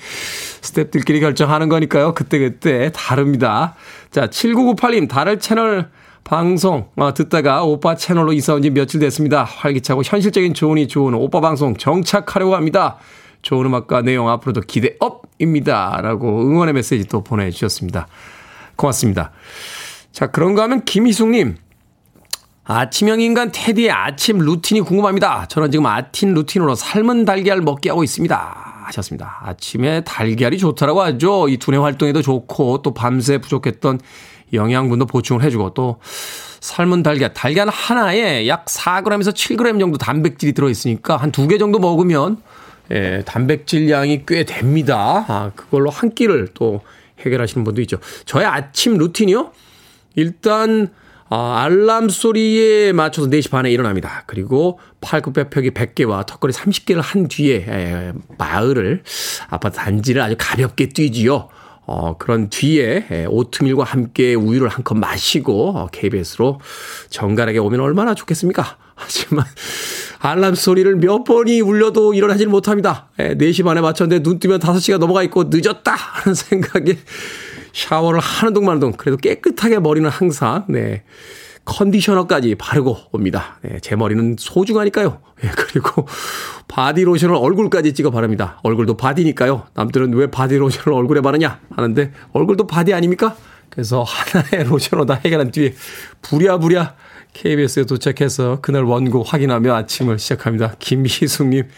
스탭들끼리 0.62 1.20
결정하는 1.20 1.68
거니까요. 1.68 2.14
그때 2.14 2.40
그때 2.40 2.90
다릅니다. 2.92 3.76
자, 4.10 4.26
7998님, 4.26 5.08
다른 5.08 5.38
채널 5.38 5.90
방송 6.24 6.88
어, 6.96 7.12
듣다가 7.14 7.64
오빠 7.64 7.94
채널로 7.96 8.32
이사 8.32 8.54
온 8.54 8.62
지 8.62 8.70
며칠 8.70 9.00
됐습니다. 9.00 9.42
활기차고 9.44 10.02
현실적인 10.04 10.54
조언이 10.54 10.86
좋은 10.88 11.14
오빠 11.14 11.40
방송 11.40 11.76
정착하려고 11.76 12.54
합니다. 12.54 12.96
좋은 13.42 13.66
음악과 13.66 14.02
내용 14.02 14.28
앞으로도 14.28 14.62
기대 14.62 14.94
업입니다. 15.00 15.98
라고 16.00 16.42
응원의 16.42 16.74
메시지 16.74 17.04
또 17.08 17.24
보내주셨습니다. 17.24 18.06
고맙습니다. 18.76 19.32
자, 20.12 20.28
그런가 20.28 20.62
하면 20.64 20.84
김희숙님. 20.84 21.56
아침형 22.64 23.20
인간 23.20 23.50
테디의 23.52 23.90
아침 23.90 24.38
루틴이 24.38 24.82
궁금합니다. 24.82 25.46
저는 25.48 25.72
지금 25.72 25.86
아침 25.86 26.32
루틴으로 26.34 26.76
삶은 26.76 27.24
달걀 27.24 27.60
먹게 27.60 27.90
하고 27.90 28.04
있습니다. 28.04 28.84
하셨습니다. 28.86 29.40
아침에 29.42 30.02
달걀이 30.04 30.58
좋다라고 30.58 31.02
하죠. 31.02 31.48
이 31.48 31.56
두뇌 31.56 31.78
활동에도 31.78 32.22
좋고 32.22 32.82
또 32.82 32.94
밤새 32.94 33.38
부족했던 33.38 33.98
영양분도 34.52 35.06
보충을 35.06 35.42
해주고 35.42 35.74
또 35.74 35.96
삶은 36.60 37.02
달걀, 37.02 37.32
달걀 37.34 37.68
하나에 37.68 38.46
약 38.48 38.66
4g에서 38.66 39.32
7g 39.32 39.80
정도 39.80 39.98
단백질이 39.98 40.52
들어있으니까 40.52 41.16
한 41.16 41.30
두 41.32 41.48
개 41.48 41.58
정도 41.58 41.78
먹으면 41.78 42.38
예, 42.92 43.22
단백질 43.26 43.88
양이 43.90 44.24
꽤 44.26 44.44
됩니다. 44.44 45.24
아, 45.28 45.50
그걸로 45.56 45.90
한 45.90 46.14
끼를 46.14 46.48
또 46.54 46.80
해결하시는 47.20 47.64
분도 47.64 47.80
있죠. 47.82 47.98
저의 48.26 48.46
아침 48.46 48.96
루틴이요? 48.98 49.50
일단 50.16 50.88
아, 51.30 51.62
알람 51.64 52.10
소리에 52.10 52.92
맞춰서 52.92 53.28
4시 53.30 53.50
반에 53.50 53.70
일어납니다. 53.70 54.24
그리고 54.26 54.78
팔굽혀펴기 55.00 55.70
100개와 55.70 56.26
턱걸이 56.26 56.52
30개를 56.52 57.00
한 57.02 57.26
뒤에 57.28 57.64
에, 57.66 58.12
마을을 58.36 59.02
아파트 59.48 59.78
단지를 59.78 60.20
아주 60.20 60.34
가볍게 60.38 60.90
뛰지요. 60.90 61.48
어, 61.84 62.16
그런 62.16 62.48
뒤에 62.48 63.26
오트밀과 63.28 63.84
함께 63.84 64.34
우유를 64.34 64.68
한 64.68 64.82
컵 64.84 64.98
마시고 64.98 65.76
어, 65.76 65.88
KBS로 65.92 66.60
정갈하게 67.10 67.58
오면 67.58 67.80
얼마나 67.80 68.14
좋겠습니까? 68.14 68.76
하지만 68.94 69.44
알람 70.20 70.54
소리를 70.54 70.94
몇 70.96 71.24
번이 71.24 71.60
울려도 71.60 72.14
일어나질 72.14 72.46
못합니다. 72.48 73.08
4시 73.18 73.64
반에 73.64 73.80
맞췄는데 73.80 74.22
눈 74.22 74.38
뜨면 74.38 74.60
5시가 74.60 74.98
넘어가 74.98 75.22
있고 75.24 75.44
늦었다 75.48 75.92
하는 75.94 76.34
생각에 76.36 76.98
샤워를 77.72 78.20
하는 78.20 78.52
동안 78.52 78.78
동 78.78 78.92
그래도 78.92 79.16
깨끗하게 79.16 79.78
머리는 79.80 80.08
항상 80.08 80.64
네. 80.68 81.02
컨디셔너까지 81.64 82.56
바르고 82.56 82.96
옵니다. 83.12 83.58
네, 83.62 83.78
제 83.80 83.94
머리는 83.96 84.36
소중하니까요. 84.38 85.20
예, 85.44 85.48
그리고 85.56 86.06
바디로션을 86.68 87.34
얼굴까지 87.36 87.94
찍어 87.94 88.10
바릅니다. 88.10 88.58
얼굴도 88.62 88.96
바디니까요. 88.96 89.66
남들은 89.74 90.12
왜 90.14 90.26
바디로션을 90.28 90.92
얼굴에 90.96 91.20
바르냐 91.20 91.60
하는데 91.70 92.12
얼굴도 92.32 92.66
바디 92.66 92.94
아닙니까? 92.94 93.36
그래서 93.70 94.02
하나의 94.02 94.64
로션으로 94.68 95.06
다 95.06 95.18
해결한 95.24 95.50
뒤에 95.50 95.74
부랴부랴 96.20 96.94
KBS에 97.32 97.84
도착해서 97.84 98.58
그날 98.60 98.84
원고 98.84 99.22
확인하며 99.22 99.74
아침을 99.74 100.18
시작합니다. 100.18 100.74
김희숙님, 100.78 101.68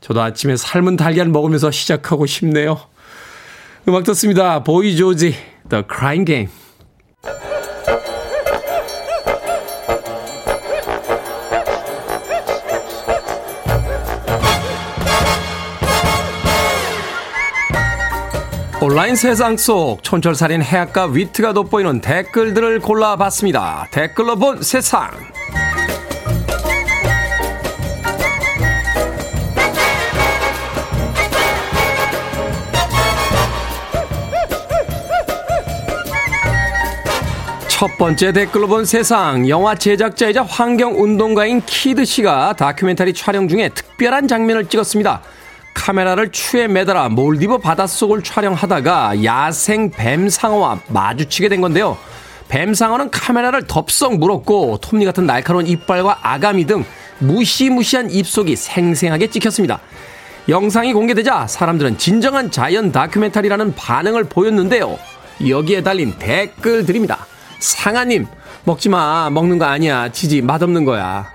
저도 0.00 0.22
아침에 0.22 0.56
삶은 0.56 0.96
달걀 0.96 1.28
먹으면서 1.28 1.70
시작하고 1.70 2.24
싶네요. 2.24 2.80
음악 3.86 4.04
듣습니다. 4.04 4.64
보이 4.64 4.96
조지, 4.96 5.34
The 5.68 5.84
Crying 5.86 6.24
Game. 6.24 7.53
온라인 18.80 19.14
세상 19.16 19.56
속 19.56 20.02
촌철살인 20.02 20.60
해악과 20.60 21.06
위트가 21.06 21.52
돋보이는 21.54 22.00
댓글들을 22.00 22.80
골라봤습니다. 22.80 23.88
댓글로 23.90 24.36
본 24.36 24.62
세상. 24.62 25.10
첫 37.68 37.96
번째 37.96 38.32
댓글로 38.32 38.66
본 38.66 38.84
세상. 38.84 39.48
영화 39.48 39.74
제작자이자 39.74 40.42
환경운동가인 40.42 41.62
키드 41.64 42.04
씨가 42.04 42.54
다큐멘터리 42.54 43.14
촬영 43.14 43.48
중에 43.48 43.70
특별한 43.70 44.28
장면을 44.28 44.68
찍었습니다. 44.68 45.22
카메라를 45.74 46.30
추에 46.30 46.68
매달아 46.68 47.10
몰디브 47.10 47.58
바닷속을 47.58 48.22
촬영하다가 48.22 49.24
야생 49.24 49.90
뱀상어와 49.90 50.80
마주치게 50.88 51.48
된 51.48 51.60
건데요. 51.60 51.98
뱀상어는 52.48 53.10
카메라를 53.10 53.66
덥석 53.66 54.18
물었고 54.18 54.78
톱니 54.80 55.04
같은 55.04 55.26
날카로운 55.26 55.66
이빨과 55.66 56.20
아가미 56.22 56.66
등 56.66 56.84
무시무시한 57.18 58.10
입속이 58.10 58.56
생생하게 58.56 59.28
찍혔습니다. 59.28 59.80
영상이 60.48 60.92
공개되자 60.92 61.46
사람들은 61.46 61.98
진정한 61.98 62.50
자연 62.50 62.92
다큐멘터리라는 62.92 63.74
반응을 63.74 64.24
보였는데요. 64.24 64.98
여기에 65.46 65.82
달린 65.82 66.14
댓글들입니다. 66.18 67.26
상아님, 67.58 68.26
먹지 68.64 68.88
마. 68.90 69.30
먹는 69.30 69.58
거 69.58 69.64
아니야. 69.64 70.10
치지. 70.12 70.42
맛없는 70.42 70.84
거야. 70.84 71.32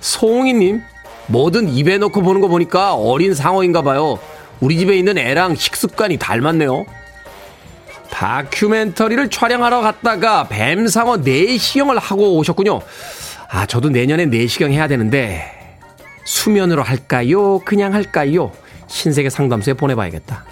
송이님, 0.00 0.82
뭐든 1.30 1.68
입에 1.68 1.98
넣고 1.98 2.22
보는 2.22 2.40
거 2.40 2.48
보니까 2.48 2.94
어린 2.94 3.34
상어인가 3.34 3.82
봐요. 3.82 4.18
우리 4.60 4.76
집에 4.78 4.96
있는 4.96 5.16
애랑 5.16 5.54
식습관이 5.54 6.18
닮았네요. 6.18 6.84
다큐멘터리를 8.10 9.30
촬영하러 9.30 9.80
갔다가 9.80 10.48
뱀상어 10.48 11.18
내시경을 11.18 11.98
하고 11.98 12.36
오셨군요. 12.36 12.80
아, 13.48 13.66
저도 13.66 13.88
내년에 13.88 14.26
내시경 14.26 14.72
해야 14.72 14.88
되는데 14.88 15.42
수면으로 16.24 16.82
할까요? 16.82 17.60
그냥 17.60 17.94
할까요? 17.94 18.52
신세계 18.88 19.30
상담소에 19.30 19.74
보내봐야겠다. 19.74 20.44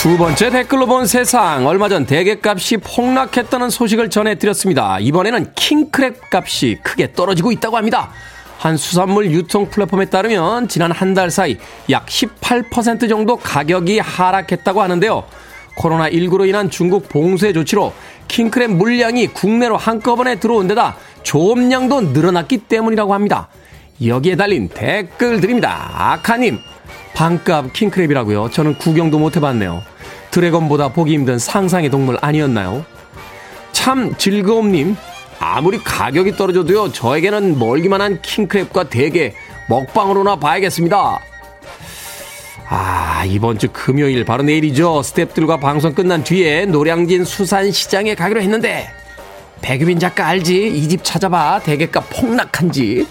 두 0.00 0.16
번째 0.16 0.48
댓글로 0.48 0.86
본 0.86 1.06
세상. 1.06 1.66
얼마 1.66 1.90
전 1.90 2.06
대게값이 2.06 2.78
폭락했다는 2.78 3.68
소식을 3.68 4.08
전해드렸습니다. 4.08 4.98
이번에는 4.98 5.52
킹크랩 5.52 6.14
값이 6.32 6.78
크게 6.82 7.12
떨어지고 7.12 7.52
있다고 7.52 7.76
합니다. 7.76 8.10
한 8.58 8.78
수산물 8.78 9.30
유통 9.30 9.68
플랫폼에 9.68 10.06
따르면 10.06 10.68
지난 10.68 10.90
한 10.90 11.12
달 11.12 11.30
사이 11.30 11.58
약 11.90 12.06
18% 12.06 13.10
정도 13.10 13.36
가격이 13.36 13.98
하락했다고 13.98 14.80
하는데요. 14.80 15.24
코로나19로 15.76 16.48
인한 16.48 16.70
중국 16.70 17.08
봉쇄 17.10 17.52
조치로 17.52 17.92
킹크랩 18.28 18.68
물량이 18.68 19.26
국내로 19.28 19.76
한꺼번에 19.76 20.36
들어온 20.40 20.66
데다 20.66 20.96
조업량도 21.24 22.00
늘어났기 22.12 22.58
때문이라고 22.58 23.12
합니다. 23.12 23.48
여기에 24.02 24.36
달린 24.36 24.68
댓글들입니다. 24.70 25.90
아카님, 25.94 26.58
반값 27.14 27.72
킹크랩이라고요. 27.72 28.50
저는 28.52 28.78
구경도 28.78 29.18
못 29.18 29.36
해봤네요. 29.36 29.82
드래곤보다 30.30 30.88
보기 30.88 31.12
힘든 31.14 31.38
상상의 31.38 31.90
동물 31.90 32.16
아니었나요? 32.20 32.84
참 33.72 34.14
즐거움님, 34.16 34.96
아무리 35.38 35.78
가격이 35.78 36.36
떨어져도요, 36.36 36.92
저에게는 36.92 37.58
멀기만 37.58 38.00
한 38.00 38.20
킹크랩과 38.22 38.88
대게 38.90 39.34
먹방으로나 39.68 40.36
봐야겠습니다. 40.36 41.20
아, 42.68 43.24
이번 43.26 43.58
주 43.58 43.68
금요일, 43.72 44.24
바로 44.24 44.42
내일이죠. 44.44 45.00
스탭들과 45.00 45.60
방송 45.60 45.92
끝난 45.92 46.22
뒤에 46.22 46.66
노량진 46.66 47.24
수산시장에 47.24 48.14
가기로 48.14 48.40
했는데, 48.40 48.88
백유빈 49.60 49.98
작가 49.98 50.26
알지? 50.28 50.68
이 50.68 50.88
집 50.88 51.02
찾아봐. 51.02 51.60
대게값 51.64 52.08
폭락한 52.10 52.70
집. 52.72 53.06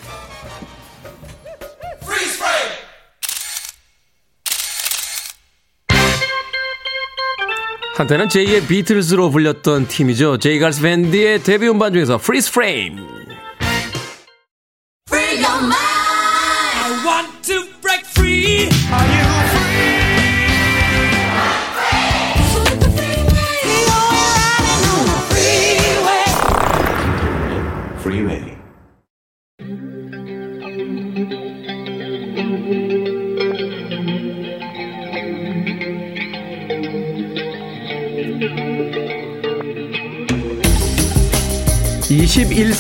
한때는 8.00 8.30
제2의 8.30 8.66
비틀즈로 8.66 9.30
불렸던 9.30 9.90
팀이죠. 9.90 10.38
제이 10.38 10.58
가일스 10.58 10.82
밴드의 10.82 11.44
데뷔 11.44 11.68
음반 11.68 11.92
중에서 11.92 12.18
Freeze 12.18 12.50
Frame. 12.54 13.19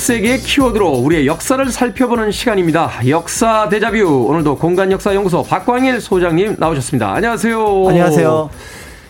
세기의 0.09 0.39
키워드로 0.39 0.89
우리의 0.89 1.27
역사를 1.27 1.63
살펴보는 1.69 2.31
시간입니다. 2.31 2.89
역사 3.09 3.69
대자뷰. 3.69 4.25
오늘도 4.27 4.57
공간 4.57 4.91
역사 4.91 5.13
연구소 5.13 5.43
박광일 5.43 6.01
소장님 6.01 6.55
나오셨습니다. 6.57 7.13
안녕하세요. 7.13 7.85
안녕하세요. 7.87 8.49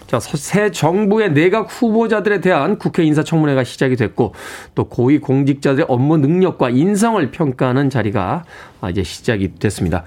자, 0.08 0.20
서- 0.20 0.36
새 0.36 0.72
정부의 0.72 1.32
내각 1.32 1.68
후보자들에 1.70 2.42
대한 2.42 2.78
국회 2.78 3.06
인사청문회가 3.06 3.64
시작이 3.64 3.96
됐고 3.96 4.34
또 4.76 4.90
고위 4.90 5.20
공직자들의 5.20 5.86
업무 5.88 6.18
능력과 6.18 6.70
인성을 6.72 7.32
평가하는 7.32 7.90
자리가 7.90 8.44
아, 8.82 8.90
이제 8.90 9.02
시작이 9.02 9.56
됐습니다. 9.58 10.04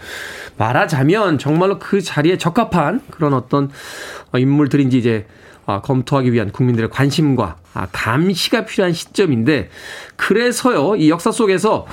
말하자면 0.59 1.39
정말로 1.39 1.79
그 1.79 2.03
자리에 2.03 2.37
적합한 2.37 3.01
그런 3.11 3.33
어떤 3.33 3.71
어, 4.33 4.39
인물들인지 4.39 4.99
이제 4.99 5.25
아, 5.27 5.52
검토하기 5.67 6.33
위한 6.33 6.51
국민들의 6.51 6.91
관심과 6.91 7.57
아, 7.75 7.87
감시가 7.93 8.65
필요한 8.65 8.93
시점인데 8.93 9.71
그래서요 10.17 10.97
이 10.97 11.11
역사 11.11 11.31
속에서 11.31 11.87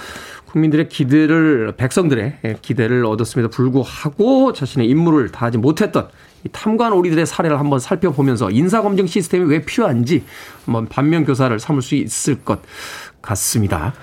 국민들의 0.48 0.90
기대를 0.90 1.74
백성들의 1.78 2.40
예, 2.44 2.58
기대를 2.62 3.06
얻었음에도 3.06 3.50
불구하고 3.50 4.54
자신의 4.54 4.88
임무를 4.88 5.30
다하지 5.30 5.60
못했던 5.60 6.10
이 6.44 6.50
탐관 6.52 6.94
오리들의 6.94 7.26
사례를 7.26 7.60
한번 7.60 7.80
살펴보면서 7.80 8.50
인사검증 8.50 9.08
시스템이 9.08 9.46
왜 9.46 9.62
필요한지 9.64 10.24
한번 10.66 10.88
반면 10.88 11.26
교사를 11.26 11.58
삼을 11.60 11.82
수 11.82 11.96
있을 11.96 12.44
것 12.44 12.62
같습니다. 13.22 13.94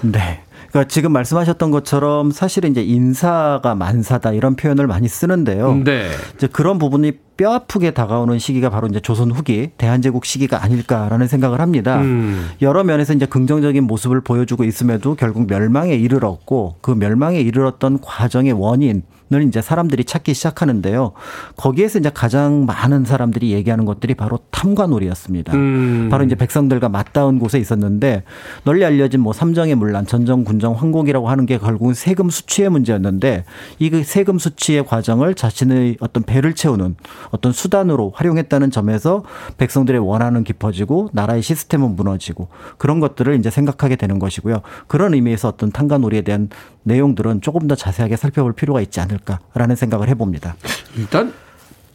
네. 0.00 0.42
그러니까 0.72 0.88
지금 0.88 1.12
말씀하셨던 1.12 1.70
것처럼 1.70 2.30
사실은 2.30 2.70
이제 2.70 2.82
인사가 2.82 3.74
만사다 3.74 4.32
이런 4.32 4.56
표현을 4.56 4.86
많이 4.86 5.06
쓰는데요. 5.06 5.74
네. 5.84 6.08
이제 6.34 6.46
그런 6.46 6.78
부분이 6.78 7.12
뼈 7.36 7.52
아프게 7.52 7.90
다가오는 7.90 8.38
시기가 8.38 8.70
바로 8.70 8.86
이제 8.88 8.98
조선 8.98 9.30
후기 9.30 9.70
대한제국 9.76 10.24
시기가 10.24 10.64
아닐까라는 10.64 11.28
생각을 11.28 11.60
합니다. 11.60 12.00
음. 12.00 12.48
여러 12.62 12.84
면에서 12.84 13.12
이제 13.12 13.26
긍정적인 13.26 13.84
모습을 13.84 14.22
보여주고 14.22 14.64
있음에도 14.64 15.14
결국 15.14 15.46
멸망에 15.46 15.94
이르렀고 15.94 16.76
그 16.80 16.90
멸망에 16.90 17.38
이르렀던 17.40 18.00
과정의 18.00 18.52
원인 18.52 19.02
을 19.34 19.42
이제 19.44 19.62
사람들이 19.62 20.04
찾기 20.04 20.34
시작하는데요. 20.34 21.12
거기에서 21.56 21.98
이제 21.98 22.10
가장 22.12 22.66
많은 22.66 23.04
사람들이 23.04 23.52
얘기하는 23.52 23.84
것들이 23.84 24.14
바로 24.14 24.38
탐관오리였습니다. 24.50 25.54
음. 25.54 26.08
바로 26.10 26.24
이제 26.24 26.34
백성들과 26.34 26.88
맞닿은 26.88 27.38
곳에 27.38 27.58
있었는데 27.58 28.24
널리 28.64 28.84
알려진 28.84 29.20
뭐 29.20 29.32
삼정의 29.32 29.74
문란, 29.74 30.06
전정, 30.06 30.44
군정, 30.44 30.74
황곡이라고 30.74 31.28
하는 31.28 31.46
게 31.46 31.58
결국은 31.58 31.94
세금 31.94 32.30
수취의 32.30 32.68
문제였는데 32.70 33.44
이그 33.78 34.04
세금 34.04 34.38
수취의 34.38 34.86
과정을 34.86 35.34
자신의 35.34 35.96
어떤 36.00 36.22
배를 36.22 36.54
채우는 36.54 36.96
어떤 37.30 37.52
수단으로 37.52 38.12
활용했다는 38.14 38.70
점에서 38.70 39.24
백성들의 39.58 40.00
원하는 40.00 40.44
깊어지고 40.44 41.10
나라의 41.12 41.42
시스템은 41.42 41.96
무너지고 41.96 42.48
그런 42.78 43.00
것들을 43.00 43.34
이제 43.36 43.50
생각하게 43.50 43.96
되는 43.96 44.18
것이고요. 44.18 44.60
그런 44.86 45.14
의미에서 45.14 45.48
어떤 45.48 45.70
탄간오리에 45.70 46.22
대한 46.22 46.48
내용들은 46.84 47.40
조금 47.40 47.66
더 47.68 47.74
자세하게 47.74 48.16
살펴볼 48.16 48.52
필요가 48.52 48.80
있지 48.80 49.00
않을까라는 49.00 49.76
생각을 49.76 50.08
해봅니다. 50.08 50.56
일단 50.96 51.32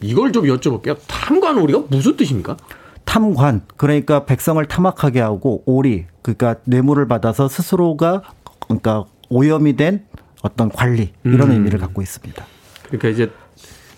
이걸 0.01 0.31
좀 0.31 0.45
여쭤볼게요. 0.45 0.97
탐관 1.07 1.57
오리가 1.57 1.83
무슨 1.89 2.15
뜻입니까? 2.15 2.57
탐관 3.05 3.61
그러니까 3.77 4.25
백성을 4.25 4.63
탐악하게 4.65 5.21
하고 5.21 5.63
오리 5.65 6.05
그러니까 6.21 6.55
뇌물을 6.65 7.07
받아서 7.07 7.47
스스로가 7.47 8.21
그러니까 8.59 9.05
오염이 9.29 9.75
된 9.75 10.05
어떤 10.41 10.69
관리 10.69 11.13
이런 11.23 11.49
음. 11.49 11.55
의미를 11.55 11.79
갖고 11.79 12.01
있습니다. 12.01 12.45
그러니까 12.83 13.09
이제 13.09 13.31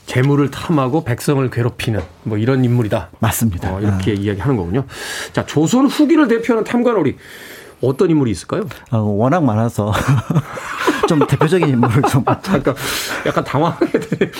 재물을 0.06 0.50
탐하고 0.50 1.04
백성을 1.04 1.48
괴롭히는 1.52 2.02
뭐 2.24 2.38
이런 2.40 2.66
인물이다. 2.66 3.12
맞습니다. 3.20 3.76
어, 3.76 3.80
이렇게 3.80 4.14
이야기하는 4.14 4.58
거군요. 4.58 4.86
자, 5.34 5.46
조선 5.46 5.86
후기를 5.86 6.28
대표하는 6.28 6.64
탐관오리 6.64 7.16
어떤 7.82 8.10
인물이 8.10 8.32
있을까요? 8.32 8.66
어, 8.92 8.98
워낙 9.00 9.44
많아서 9.44 9.92
좀 11.08 11.20
대표적인 11.26 11.68
인물을 11.70 12.04
좀 12.04 12.24
잠깐 12.44 12.76
약간 13.26 13.44
당황하게 13.44 14.00
되네. 14.00 14.32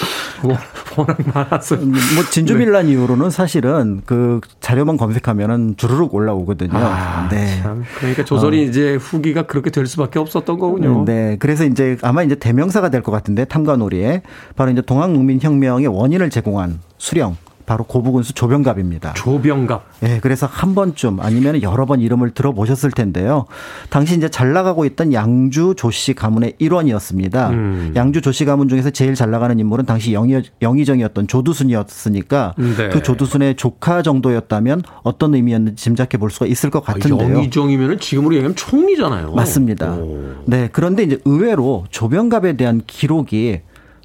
뭐, 0.44 0.56
워낙 0.98 1.18
많아서. 1.34 1.76
뭐 1.78 2.24
진주밀란 2.30 2.88
이후로는 2.88 3.30
사실은 3.32 4.02
그 4.06 4.40
자료만 4.60 4.98
검색하면은 4.98 5.76
주르륵 5.78 6.14
올라오거든요. 6.14 6.72
아, 6.78 7.28
네. 7.32 7.60
참. 7.64 7.84
그러니까 7.98 8.24
조선이 8.24 8.64
이제 8.66 8.96
후기가 8.96 9.44
그렇게 9.44 9.72
될 9.72 9.88
수밖에 9.88 10.20
없었던 10.20 10.60
거군요. 10.60 11.06
네. 11.06 11.38
그래서 11.40 11.66
이제 11.66 11.98
아마 12.04 12.22
이제 12.24 12.36
대명사가 12.36 12.90
될 12.90 13.00
것 13.00 13.12
같은데 13.14 13.46
탐관오리에 13.46 14.22
바로 14.58 14.70
이제 14.72 14.82
동학농민혁명의 14.82 15.88
원인을 15.88 16.30
제공한 16.30 16.80
수령 16.98 17.38
바로 17.70 17.84
고부군수 17.84 18.34
조병갑입니다. 18.34 19.14
조병갑. 19.14 19.84
예, 20.02 20.20
그래서 20.24 20.48
한 20.48 20.74
번쯤 20.74 21.20
아니면 21.20 21.62
여러 21.62 21.86
번 21.86 22.02
이름을 22.02 22.32
들어보셨을 22.32 22.90
텐데요. 22.90 23.46
당시 23.92 24.18
이제 24.18 24.28
잘 24.28 24.54
나가고 24.54 24.86
있던 24.86 25.14
양주 25.14 25.76
조씨 25.78 26.16
가문의 26.16 26.56
일원이었습니다. 26.58 27.50
음. 27.52 27.94
양주 27.96 28.22
조씨 28.22 28.46
가문 28.46 28.70
중에서 28.70 28.90
제일 28.90 29.14
잘 29.14 29.30
나가는 29.30 29.60
인물은 29.60 29.86
당시 29.86 30.14
영의, 30.14 30.42
영의정이었던 30.64 31.28
조두순이었으니까 31.28 32.56
네. 32.58 32.90
그 32.90 33.04
조두순의 33.04 33.56
조카 33.56 34.02
정도였다면 34.02 34.82
어떤 35.04 35.36
의미였는지 35.36 35.76
짐작해 35.76 36.18
볼 36.18 36.32
수가 36.32 36.48
있을 36.48 36.72
것 36.72 36.84
같은데요. 36.84 37.20
아, 37.20 37.32
영의정이면 37.36 38.00
지금으로 38.00 38.34
얘기하면 38.34 38.56
총리잖아요. 38.56 39.34
맞습니다. 39.34 39.94
오. 39.94 40.42
네. 40.48 40.70
그런데 40.72 41.04
이제 41.04 41.20
의외로 41.24 41.86
조병갑에 41.92 42.58
대한 42.58 42.82
기록이 42.88 43.60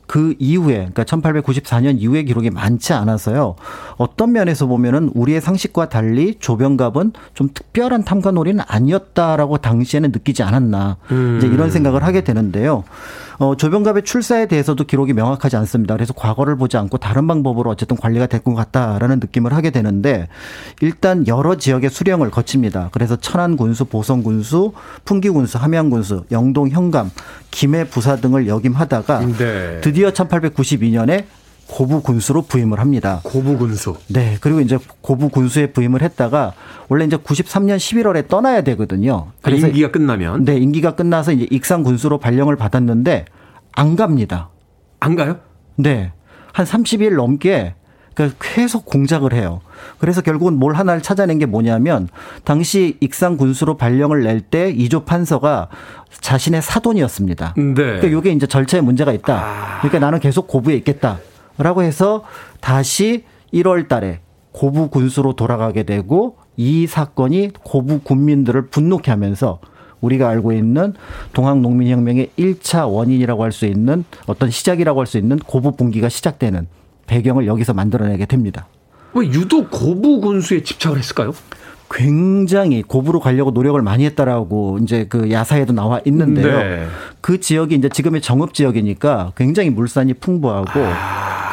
그 0.07 0.35
이후에 0.39 0.77
그러니까 0.93 1.05
1894년 1.05 1.99
이후의 1.99 2.25
기록이 2.27 2.51
많지 2.51 2.93
않아서요. 2.93 3.57
어떤 3.97 4.33
면에서 4.33 4.67
보면은 4.67 5.11
우리의 5.15 5.41
상식과 5.41 5.89
달리 5.89 6.37
조병갑은 6.39 7.13
좀 7.35 7.49
특별한 7.53 8.05
탐관오리는 8.05 8.63
아니었다라고 8.67 9.59
당시에는 9.59 10.13
느끼지 10.13 10.43
않았나. 10.43 10.97
이제 11.39 11.47
이런 11.47 11.71
생각을 11.71 12.03
하게 12.03 12.23
되는데요. 12.23 12.85
어, 13.39 13.57
조병갑의 13.57 14.05
출사에 14.05 14.47
대해서도 14.47 14.85
기록이 14.85 15.13
명확하지 15.13 15.57
않습니다. 15.57 15.95
그래서 15.95 16.13
과거를 16.13 16.57
보지 16.57 16.77
않고 16.77 16.99
다른 16.99 17.27
방법으로 17.27 17.71
어쨌든 17.71 17.97
관리가 17.97 18.27
될 18.27 18.41
것 18.45 18.55
같다라는 18.55 19.21
느낌을 19.21 19.55
하게 19.55 19.71
되는데 19.71 20.29
일단 20.83 21.27
여러 21.27 21.57
지역의 21.57 21.89
수령을 21.91 22.31
거칩니다. 22.31 22.91
그래서 22.93 23.17
천안 23.17 23.57
군수, 23.57 23.87
보성 23.87 24.23
군수, 24.23 24.73
풍기 25.05 25.31
군수, 25.31 25.57
함양 25.59 25.89
군수, 25.89 26.25
영동, 26.31 26.69
현감, 26.69 27.11
김해 27.51 27.85
부사 27.85 28.17
등을 28.17 28.47
역임하다가 28.49 29.21
네. 29.39 29.81
드디어 29.81 30.11
1892년에 30.11 31.25
고부 31.67 32.03
군수로 32.03 32.43
부임을 32.43 32.79
합니다. 32.81 33.21
고부 33.23 33.57
군수. 33.59 33.97
네. 34.09 34.37
그리고 34.41 34.61
이제 34.61 34.79
고부 35.01 35.29
군수에 35.29 35.69
부임을 35.73 36.03
했다가 36.03 36.53
원래 36.89 37.05
이제 37.05 37.17
93년 37.17 37.77
11월에 37.77 38.29
떠나야 38.29 38.63
되거든요. 38.63 39.29
아, 39.43 39.51
임기가 39.51 39.91
끝나면 39.91 40.45
네, 40.45 40.57
임기가 40.57 40.95
끝나서 40.95 41.33
이제 41.33 41.47
익산 41.51 41.83
군수로 41.83 42.19
발령을 42.19 42.57
받았는데 42.57 43.25
안 43.73 43.97
갑니다. 43.97 44.51
안 45.01 45.17
가요? 45.17 45.39
네. 45.77 46.13
한 46.53 46.65
30일 46.67 47.17
넘게 47.17 47.75
그 48.15 48.33
계속 48.39 48.87
공작을 48.87 49.33
해요. 49.33 49.61
그래서 49.99 50.21
결국은 50.23 50.55
뭘 50.55 50.75
하나를 50.75 51.03
찾아낸 51.03 51.41
게 51.41 51.47
뭐냐면 51.47 52.09
당시 52.45 52.97
익산 53.01 53.37
군수로 53.37 53.77
발령을 53.77 54.23
낼 54.23 54.41
때 54.41 54.71
이조 54.71 55.05
판서가 55.05 55.69
자신의 56.21 56.63
사돈이었습니다. 56.63 57.55
네. 57.57 57.75
그러니까 57.75 58.07
이게 58.07 58.31
이제 58.31 58.47
절차에 58.47 58.83
문제가 58.83 59.13
있다. 59.13 59.79
그러니까 59.81 59.99
나는 59.99 60.21
계속 60.21 60.47
고부에 60.47 60.77
있겠다. 60.77 61.19
라고 61.59 61.83
해서 61.83 62.25
다시 62.61 63.25
1월 63.53 63.89
달에 63.89 64.21
고부 64.53 64.89
군수로 64.89 65.35
돌아가게 65.35 65.83
되고 65.85 66.37
이 66.57 66.87
사건이 66.87 67.51
고부 67.63 68.01
군민들을 68.01 68.67
분노케 68.69 69.11
하면서 69.11 69.61
우리가 70.01 70.29
알고 70.29 70.53
있는 70.53 70.93
동학농민혁명의 71.33 72.31
1차 72.39 72.93
원인이라고 72.93 73.43
할 73.43 73.53
수 73.53 73.67
있는 73.67 74.05
어떤 74.27 74.51
시작이라고 74.51 75.01
할 75.01 75.07
수 75.07 75.19
있는 75.19 75.39
고부 75.39 75.73
분기가 75.73 76.09
시작되는 76.09 76.67
배경을 77.07 77.47
여기서 77.47 77.75
만들어내게 77.75 78.27
됩니다. 78.27 78.67
왜 79.15 79.27
유독 79.27 79.71
고부 79.71 80.21
군수에 80.21 80.63
집착을 80.63 80.99
했을까요? 80.99 81.33
굉장히 81.91 82.83
고부로 82.83 83.21
가려고 83.21 83.51
노력을 83.51 83.81
많이 83.81 84.05
했다라고 84.05 84.79
이제 84.83 85.07
그 85.09 85.31
야사에도 85.31 85.73
나와 85.73 86.01
있는데요. 86.07 86.59
네. 86.59 86.87
그 87.21 87.39
지역이 87.41 87.75
이제 87.75 87.89
지금의 87.89 88.21
정읍 88.21 88.55
지역이니까 88.55 89.33
굉장히 89.37 89.71
물산이 89.71 90.15
풍부하고 90.15 90.81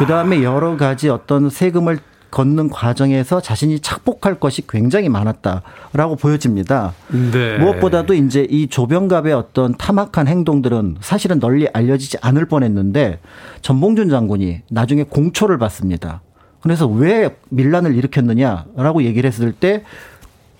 그 0.01 0.07
다음에 0.07 0.41
여러 0.41 0.77
가지 0.77 1.09
어떤 1.09 1.51
세금을 1.51 1.99
걷는 2.31 2.69
과정에서 2.69 3.39
자신이 3.39 3.81
착복할 3.81 4.39
것이 4.39 4.65
굉장히 4.65 5.09
많았다라고 5.09 6.15
보여집니다. 6.15 6.95
네. 7.31 7.59
무엇보다도 7.59 8.15
이제 8.15 8.47
이 8.49 8.65
조병갑의 8.65 9.31
어떤 9.31 9.77
탐악한 9.77 10.27
행동들은 10.27 10.97
사실은 11.01 11.39
널리 11.39 11.67
알려지지 11.71 12.17
않을 12.19 12.47
뻔했는데 12.47 13.19
전봉준 13.61 14.09
장군이 14.09 14.61
나중에 14.71 15.03
공초를 15.03 15.59
받습니다. 15.59 16.21
그래서 16.63 16.87
왜 16.87 17.37
밀란을 17.49 17.93
일으켰느냐라고 17.93 19.03
얘기를 19.03 19.27
했을 19.27 19.51
때 19.51 19.83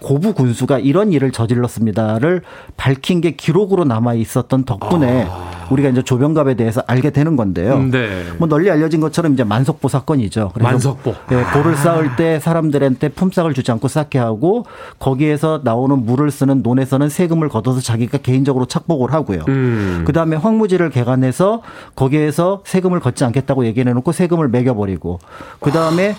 고부 0.02 0.34
군수가 0.34 0.80
이런 0.80 1.12
일을 1.12 1.32
저질렀습니다를 1.32 2.42
밝힌 2.76 3.22
게 3.22 3.32
기록으로 3.32 3.86
남아 3.86 4.16
있었던 4.16 4.66
덕분에 4.66 5.28
우리가 5.70 5.90
이제 5.90 6.02
조병갑에 6.02 6.56
대해서 6.56 6.84
알게 6.88 7.12
되는 7.12 7.36
건데요. 7.36 7.80
네. 7.84 8.26
뭐 8.38 8.48
널리 8.48 8.70
알려진 8.70 9.00
것처럼 9.00 9.34
이제 9.34 9.44
만석보 9.44 9.88
사건이죠. 9.88 10.52
만석보. 10.60 11.16
예, 11.32 11.44
볼을 11.54 11.76
쌓을 11.78 12.16
때 12.18 12.40
사람들한테 12.40 13.10
품삯을 13.10 13.54
주지 13.54 13.72
않고 13.72 13.88
쌓게 13.88 14.20
하고 14.20 14.66
거기에서 15.00 15.62
나오는 15.64 16.06
물을 16.06 16.30
쓰는 16.30 16.62
논에서는 16.62 17.08
세금을 17.08 17.48
걷어서 17.50 17.80
자기가 17.80 18.18
개인적으로 18.18 18.66
착복을 18.66 19.14
하고요. 19.14 19.44
음. 19.48 20.04
그 20.06 20.14
다음에 20.14 20.36
황무지를 20.36 20.90
개간해서 20.90 21.62
거기에서 21.96 22.62
세금을 22.66 23.00
걷지 23.00 23.24
않겠다고 23.24 23.66
얘기해 23.66 23.86
놓고 23.94 24.12
세금을 24.12 24.50
매겨버리고 24.50 25.20
그 25.60 25.72
다음에 25.72 26.16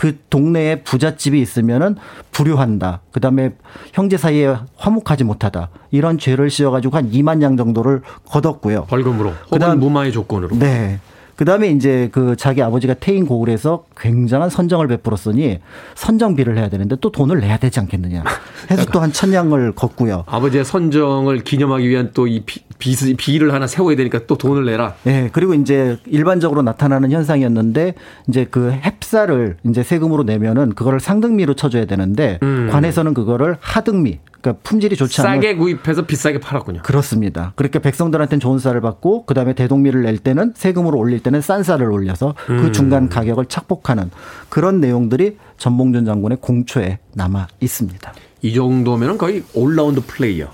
그 0.00 0.16
동네에 0.30 0.76
부잣집이 0.82 1.38
있으면은 1.42 1.94
불효한다. 2.30 3.02
그 3.12 3.20
다음에 3.20 3.52
형제 3.92 4.16
사이에 4.16 4.56
화목하지 4.76 5.24
못하다. 5.24 5.68
이런 5.90 6.16
죄를 6.16 6.48
씌워 6.48 6.70
가지고 6.70 6.96
한 6.96 7.10
2만 7.10 7.42
양 7.42 7.58
정도를 7.58 8.00
걷었고요. 8.26 8.86
벌금으로 8.86 9.34
그다음- 9.50 9.78
무마의 9.78 10.10
조건으로. 10.12 10.56
네. 10.58 11.00
그 11.36 11.44
다음에 11.44 11.68
이제 11.68 12.08
그 12.12 12.34
자기 12.36 12.62
아버지가 12.62 12.94
태인 12.94 13.26
고을에서 13.26 13.84
굉장한 13.98 14.48
선정을 14.48 14.88
베풀었으니 14.88 15.58
선정비를 15.96 16.56
해야 16.56 16.70
되는데 16.70 16.96
또 17.02 17.12
돈을 17.12 17.40
내야 17.40 17.58
되지 17.58 17.78
않겠느냐. 17.80 18.24
해서 18.70 18.84
또 18.92 19.00
한 19.00 19.12
천냥을 19.12 19.72
걷고요. 19.72 20.24
아버지의 20.26 20.64
선정을 20.64 21.40
기념하기 21.44 21.86
위한 21.86 22.12
또 22.14 22.26
이 22.26 22.42
비를 22.80 23.54
하나 23.54 23.66
세워야 23.66 23.94
되니까 23.96 24.26
또 24.26 24.36
돈을 24.36 24.64
내라. 24.64 24.94
예, 25.06 25.30
그리고 25.32 25.54
이제 25.54 25.98
일반적으로 26.06 26.62
나타나는 26.62 27.12
현상이었는데 27.12 27.94
이제 28.28 28.46
그 28.50 28.74
햅쌀을 28.82 29.56
이제 29.68 29.82
세금으로 29.82 30.24
내면은 30.24 30.74
그거를 30.74 30.98
상등미로 30.98 31.54
쳐줘야 31.54 31.84
되는데 31.84 32.40
관에서는 32.40 33.14
그거를 33.14 33.56
하등미, 33.60 34.18
그러니까 34.40 34.62
품질이 34.62 34.96
좋지 34.96 35.20
않은 35.20 35.30
음. 35.30 35.36
싸게 35.36 35.56
구입해서 35.56 36.06
비싸게 36.06 36.40
팔았군요. 36.40 36.82
그렇습니다. 36.82 37.52
그렇게 37.56 37.78
백성들한테는 37.78 38.40
좋은 38.40 38.58
쌀을 38.58 38.80
받고 38.80 39.26
그다음에 39.26 39.52
대동미를 39.52 40.02
낼 40.02 40.18
때는 40.18 40.54
세금으로 40.56 40.98
올릴 40.98 41.22
때는 41.22 41.40
싼 41.42 41.62
쌀을 41.62 41.90
올려서 41.90 42.34
그 42.46 42.72
중간 42.72 43.08
가격을 43.08 43.46
착복하는 43.46 44.10
그런 44.48 44.80
내용들이 44.80 45.36
전봉준 45.58 46.06
장군의 46.06 46.38
공초에 46.40 46.98
남아 47.14 47.48
있습니다. 47.60 48.14
이 48.42 48.54
정도면 48.54 49.18
거의 49.18 49.42
올라운드 49.52 50.00
플레이어. 50.06 50.50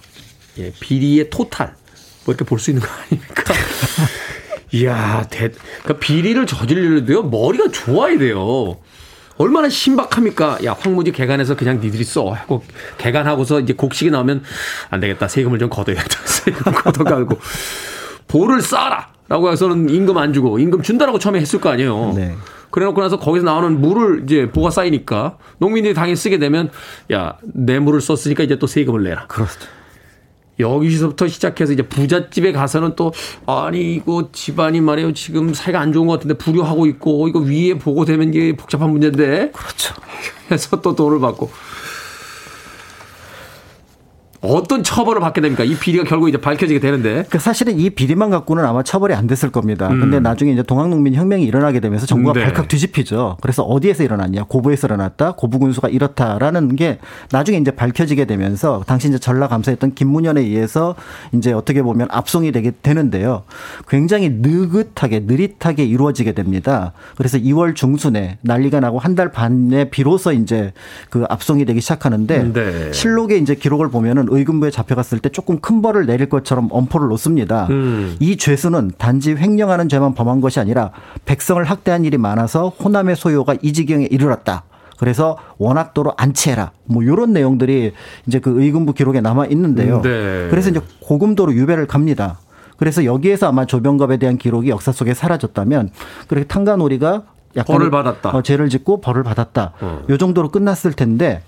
예, 0.58 0.72
비리의 0.80 1.30
total. 1.30 1.74
뭐 2.26 2.34
이렇게 2.34 2.44
볼 2.44 2.58
수 2.58 2.70
있는 2.70 2.82
거 2.82 2.88
아닙니까? 2.92 3.54
이야, 4.72 5.24
대, 5.30 5.50
그러니까 5.82 5.98
비리를 6.00 6.44
저지르려도요, 6.46 7.22
머리가 7.24 7.70
좋아야 7.70 8.18
돼요. 8.18 8.76
얼마나 9.38 9.68
신박합니까? 9.68 10.58
야, 10.64 10.74
황무지 10.78 11.12
개간해서 11.12 11.56
그냥 11.56 11.80
니들이 11.80 12.04
써. 12.04 12.30
하고, 12.32 12.64
개간하고서 12.98 13.60
이제 13.60 13.74
곡식이 13.74 14.10
나오면 14.10 14.42
안 14.90 15.00
되겠다. 15.00 15.28
세금을 15.28 15.58
좀 15.58 15.68
걷어야겠다. 15.70 16.18
세금 16.26 16.72
걷어가고. 16.72 17.38
보를 18.28 18.60
쌓아라! 18.60 19.08
라고 19.28 19.50
해서는 19.52 19.88
임금 19.90 20.16
안 20.18 20.32
주고, 20.32 20.58
임금 20.58 20.82
준다라고 20.82 21.18
처음에 21.18 21.40
했을 21.40 21.60
거 21.60 21.68
아니에요. 21.70 22.12
네. 22.16 22.34
그래 22.70 22.84
놓고 22.86 23.00
나서 23.00 23.18
거기서 23.18 23.44
나오는 23.44 23.80
물을 23.80 24.22
이제 24.24 24.50
보가 24.50 24.70
쌓이니까 24.70 25.38
농민들이 25.58 25.94
당연히 25.94 26.16
쓰게 26.16 26.38
되면 26.38 26.70
야, 27.12 27.36
내 27.42 27.78
물을 27.78 28.00
썼으니까 28.00 28.42
이제 28.42 28.58
또 28.58 28.66
세금을 28.66 29.04
내라. 29.04 29.26
그렇죠. 29.28 29.52
여기서부터 30.58 31.28
시작해서 31.28 31.72
이제 31.72 31.82
부잣집에 31.82 32.52
가서는 32.52 32.96
또 32.96 33.12
아니 33.46 33.94
이거 33.94 34.28
집안이 34.32 34.80
말이에요. 34.80 35.12
지금 35.12 35.52
사이가 35.54 35.80
안 35.80 35.92
좋은 35.92 36.06
것 36.06 36.14
같은데 36.14 36.34
불효하고 36.34 36.86
있고 36.86 37.28
이거 37.28 37.40
위에 37.40 37.74
보고되면 37.74 38.28
이게 38.34 38.56
복잡한 38.56 38.90
문제인데. 38.90 39.50
그렇죠. 39.52 39.94
해서 40.50 40.80
또 40.80 40.94
돈을 40.94 41.20
받고 41.20 41.50
어떤 44.48 44.82
처벌을 44.82 45.20
받게 45.20 45.40
됩니까? 45.40 45.64
이 45.64 45.74
비리가 45.76 46.04
결국 46.04 46.28
이제 46.28 46.38
밝혀지게 46.38 46.78
되는데 46.80 47.10
그러니까 47.10 47.38
사실은 47.40 47.78
이 47.78 47.90
비리만 47.90 48.30
갖고는 48.30 48.64
아마 48.64 48.82
처벌이 48.82 49.12
안 49.14 49.26
됐을 49.26 49.50
겁니다. 49.50 49.88
근데 49.88 50.20
나중에 50.20 50.52
이제 50.52 50.62
동학농민 50.62 51.14
혁명이 51.14 51.44
일어나게 51.44 51.80
되면서 51.80 52.06
정부가 52.06 52.38
네. 52.38 52.44
발칵 52.44 52.68
뒤집히죠. 52.68 53.38
그래서 53.40 53.62
어디에서 53.64 54.04
일어났냐? 54.04 54.44
고부에서 54.44 54.86
일어났다. 54.86 55.32
고부 55.32 55.58
군수가 55.58 55.88
이렇다라는 55.88 56.76
게 56.76 56.98
나중에 57.32 57.58
이제 57.58 57.70
밝혀지게 57.72 58.26
되면서 58.26 58.84
당시 58.86 59.08
이제 59.08 59.18
전라 59.18 59.48
감사했던 59.48 59.94
김문현에 59.94 60.40
의해서 60.40 60.94
이제 61.32 61.52
어떻게 61.52 61.82
보면 61.82 62.06
압송이 62.10 62.52
되게 62.52 62.72
되는데요. 62.82 63.42
굉장히 63.88 64.28
느긋하게 64.30 65.20
느릿하게 65.26 65.84
이루어지게 65.84 66.32
됩니다. 66.32 66.92
그래서 67.16 67.38
2월 67.38 67.74
중순에 67.74 68.38
난리가 68.42 68.78
나고 68.80 68.98
한 69.00 69.16
달 69.16 69.32
반에 69.32 69.88
비로소 69.88 70.30
이제 70.30 70.74
그 71.08 71.24
압송이 71.30 71.64
되기 71.64 71.80
시작하는데 71.80 72.52
네. 72.52 72.92
실록의 72.92 73.40
이제 73.40 73.54
기록을 73.54 73.88
보면은 73.88 74.28
의금부에 74.36 74.70
잡혀갔을 74.70 75.18
때 75.18 75.28
조금 75.28 75.60
큰 75.60 75.82
벌을 75.82 76.06
내릴 76.06 76.28
것처럼 76.28 76.68
엄포를 76.70 77.08
놓습니다. 77.08 77.66
음. 77.70 78.16
이 78.20 78.36
죄수는 78.36 78.92
단지 78.98 79.34
횡령하는 79.34 79.88
죄만 79.88 80.14
범한 80.14 80.40
것이 80.40 80.60
아니라 80.60 80.90
백성을 81.24 81.62
학대한 81.64 82.04
일이 82.04 82.18
많아서 82.18 82.68
호남의 82.68 83.16
소요가 83.16 83.56
이 83.62 83.72
지경에 83.72 84.06
이르렀다. 84.06 84.64
그래서 84.98 85.36
원학도로 85.58 86.14
안치해라. 86.16 86.72
뭐 86.84 87.02
이런 87.02 87.32
내용들이 87.32 87.92
이제 88.26 88.38
그 88.38 88.62
의금부 88.62 88.94
기록에 88.94 89.20
남아 89.20 89.46
있는데요. 89.46 90.00
네. 90.02 90.48
그래서 90.50 90.70
이제 90.70 90.80
고금도로 91.00 91.54
유배를 91.54 91.86
갑니다. 91.86 92.38
그래서 92.78 93.04
여기에서 93.04 93.48
아마 93.48 93.64
조병갑에 93.64 94.18
대한 94.18 94.36
기록이 94.36 94.70
역사 94.70 94.92
속에 94.92 95.14
사라졌다면 95.14 95.90
그렇게 96.28 96.46
약간 96.48 97.22
벌을 97.64 97.90
받았다. 97.90 98.30
어, 98.30 98.42
죄를 98.42 98.68
짓고 98.68 99.00
벌을 99.00 99.22
받았다. 99.22 99.72
어. 99.80 100.02
요 100.08 100.16
정도로 100.18 100.50
끝났을 100.50 100.92
텐데 100.92 101.42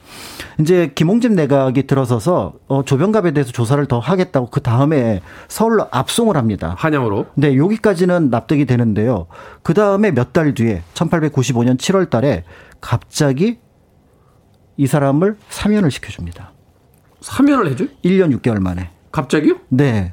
이제 0.60 0.92
김홍집 0.94 1.32
내각이 1.32 1.86
들어서서 1.86 2.54
어, 2.68 2.82
조병갑에 2.84 3.32
대해서 3.32 3.52
조사를 3.52 3.84
더 3.86 3.98
하겠다고 3.98 4.50
그 4.50 4.60
다음에 4.62 5.20
서울로 5.48 5.86
압송을 5.90 6.36
합니다. 6.36 6.74
한양으로. 6.78 7.26
네, 7.34 7.56
여기까지는 7.56 8.30
납득이 8.30 8.64
되는데요. 8.66 9.26
그 9.62 9.74
다음에 9.74 10.10
몇 10.10 10.32
달 10.32 10.54
뒤에 10.54 10.82
1895년 10.94 11.76
7월 11.78 12.10
달에 12.10 12.44
갑자기 12.80 13.58
이 14.76 14.86
사람을 14.86 15.36
사면을 15.48 15.90
시켜줍니다. 15.90 16.52
사면을 17.20 17.70
해줘? 17.70 17.84
1년 18.04 18.38
6개월 18.40 18.60
만에. 18.60 18.90
갑자기요? 19.10 19.56
네. 19.68 20.12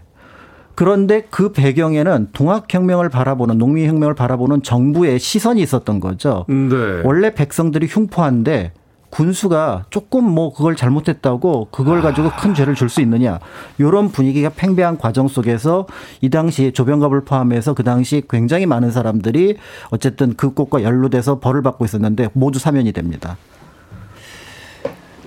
그런데 0.75 1.23
그 1.29 1.51
배경에는 1.51 2.29
동학혁명을 2.33 3.09
바라보는 3.09 3.57
농민혁명을 3.57 4.13
바라보는 4.13 4.61
정부의 4.63 5.19
시선이 5.19 5.61
있었던 5.61 5.99
거죠. 5.99 6.45
네. 6.49 7.01
원래 7.03 7.33
백성들이 7.33 7.87
흉포한데 7.87 8.73
군수가 9.09 9.85
조금 9.91 10.25
뭐 10.25 10.53
그걸 10.53 10.75
잘못했다고 10.75 11.69
그걸 11.71 12.01
가지고 12.01 12.31
큰 12.37 12.53
죄를 12.53 12.75
줄 12.75 12.89
수 12.89 12.99
있느냐 12.99 13.39
이런 13.77 14.09
분위기가 14.09 14.49
팽배한 14.49 14.97
과정 14.97 15.29
속에서 15.29 15.87
이 16.19 16.29
당시 16.29 16.73
조병갑을 16.73 17.23
포함해서 17.23 17.73
그 17.73 17.83
당시 17.83 18.21
굉장히 18.29 18.65
많은 18.65 18.91
사람들이 18.91 19.55
어쨌든 19.89 20.35
그 20.35 20.53
꽃과 20.53 20.83
연루돼서 20.83 21.39
벌을 21.39 21.61
받고 21.61 21.85
있었는데 21.85 22.27
모두 22.33 22.59
사면이 22.59 22.91
됩니다. 22.91 23.37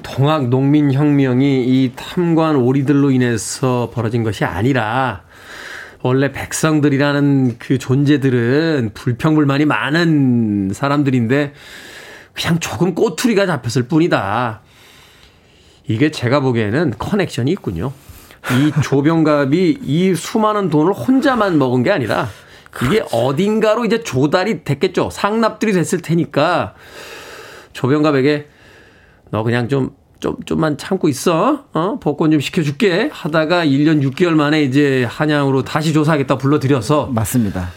동학 0.03 0.49
농민혁명이 0.49 1.65
이 1.65 1.93
탐관 1.97 2.57
오리들로 2.57 3.11
인해서 3.11 3.91
벌어진 3.95 4.23
것이 4.23 4.45
아니라 4.45 5.23
원래 6.03 6.31
백성들이라는 6.31 7.59
그 7.59 7.79
존재들은 7.79 8.91
불평불만이 8.95 9.65
많은 9.65 10.71
사람들인데 10.73 11.53
그냥 12.33 12.61
조금 12.61 12.95
꼬투리가 12.95 13.47
잡혔을 13.47 13.89
뿐이다. 13.89 14.61
이게 15.89 16.11
제가 16.11 16.41
보기에는 16.41 16.95
커넥션이 16.99 17.51
있군요. 17.53 17.93
이 18.53 18.73
조병갑이 18.83 19.79
이 19.83 20.15
수많은 20.15 20.71
돈을 20.71 20.93
혼자만 20.93 21.59
먹은 21.59 21.83
게 21.83 21.91
아니라 21.91 22.29
이게 22.85 23.03
어딘가로 23.13 23.85
이제 23.85 24.05
조달이 24.05 24.63
됐겠죠. 24.63 25.11
상납들이 25.11 25.73
됐을 25.73 26.01
테니까 26.01 26.75
조병갑에게 27.73 28.47
너 29.31 29.43
그냥 29.43 29.69
좀 29.69 29.97
좀, 30.21 30.37
좀만 30.45 30.77
참고 30.79 31.09
있어. 31.09 31.65
어? 31.73 31.99
복권 32.01 32.31
좀 32.31 32.41
시켜줄게. 32.41 33.09
하다가 33.13 33.65
1년 33.65 34.03
6개월 34.11 34.31
만에 34.31 34.63
이제 34.63 35.05
한양으로 35.09 35.63
다시 35.63 35.93
조사하겠다 35.93 36.39
불러들여서. 36.39 37.07
맞습니다. 37.15 37.69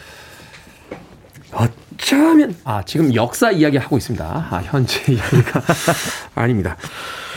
어쩌면, 1.53 2.55
아, 2.63 2.81
지금 2.83 3.13
역사 3.13 3.51
이야기 3.51 3.77
하고 3.77 3.97
있습니다. 3.97 4.25
아, 4.25 4.61
현재 4.63 4.99
이야기가 5.11 5.61
아닙니다. 6.35 6.77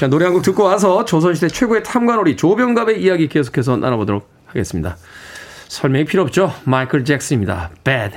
자, 0.00 0.06
노래 0.06 0.24
한 0.24 0.32
곡 0.34 0.42
듣고 0.42 0.62
와서 0.64 1.04
조선시대 1.04 1.48
최고의 1.48 1.82
탐관오리 1.82 2.36
조병갑의 2.36 3.02
이야기 3.02 3.28
계속해서 3.28 3.76
나눠보도록 3.76 4.28
하겠습니다. 4.46 4.96
설명이 5.68 6.04
필요 6.04 6.22
없죠. 6.22 6.52
마이클 6.64 7.04
잭슨입니다. 7.04 7.70
Bad. 7.82 8.16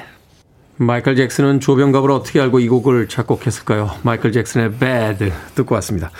마이클 0.77 1.15
잭슨은 1.15 1.59
조병갑을 1.59 2.11
어떻게 2.11 2.39
알고 2.39 2.59
이 2.59 2.67
곡을 2.69 3.07
작곡했을까요? 3.09 3.91
마이클 4.03 4.31
잭슨의 4.31 4.73
Bad 4.73 5.31
듣고 5.55 5.73
왔습니다. 5.75 6.11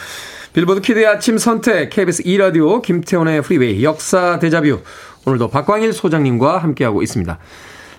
빌보드 0.58 0.82
Kid의 0.82 1.05
아침 1.05 1.38
선택 1.38 1.91
KBS 1.91 2.24
2라디오 2.24 2.82
김태훈의 2.82 3.43
프리웨이 3.43 3.84
역사 3.84 4.39
데자뷰 4.39 4.82
오늘도 5.24 5.49
박광일 5.49 5.93
소장님과 5.93 6.58
함께하고 6.58 7.03
있습니다. 7.03 7.38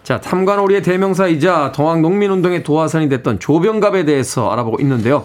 자, 0.02 0.20
탐관오리의 0.20 0.82
대명사이자 0.82 1.70
동학 1.70 2.00
농민운동의 2.00 2.64
도화선이 2.64 3.08
됐던 3.10 3.38
조병갑에 3.38 4.06
대해서 4.06 4.50
알아보고 4.50 4.78
있는데요. 4.80 5.24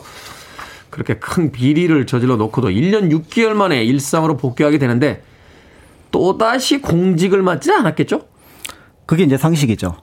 그렇게 0.91 1.15
큰 1.15 1.51
비리를 1.51 2.05
저질러 2.05 2.35
놓고도 2.35 2.69
1년 2.69 3.11
6개월 3.11 3.53
만에 3.53 3.83
일상으로 3.83 4.37
복귀하게 4.37 4.77
되는데 4.77 5.23
또다시 6.11 6.83
공직을 6.83 7.41
맡지 7.41 7.71
않았겠죠? 7.71 8.27
그게 9.07 9.23
이제 9.23 9.37
상식이죠. 9.37 9.95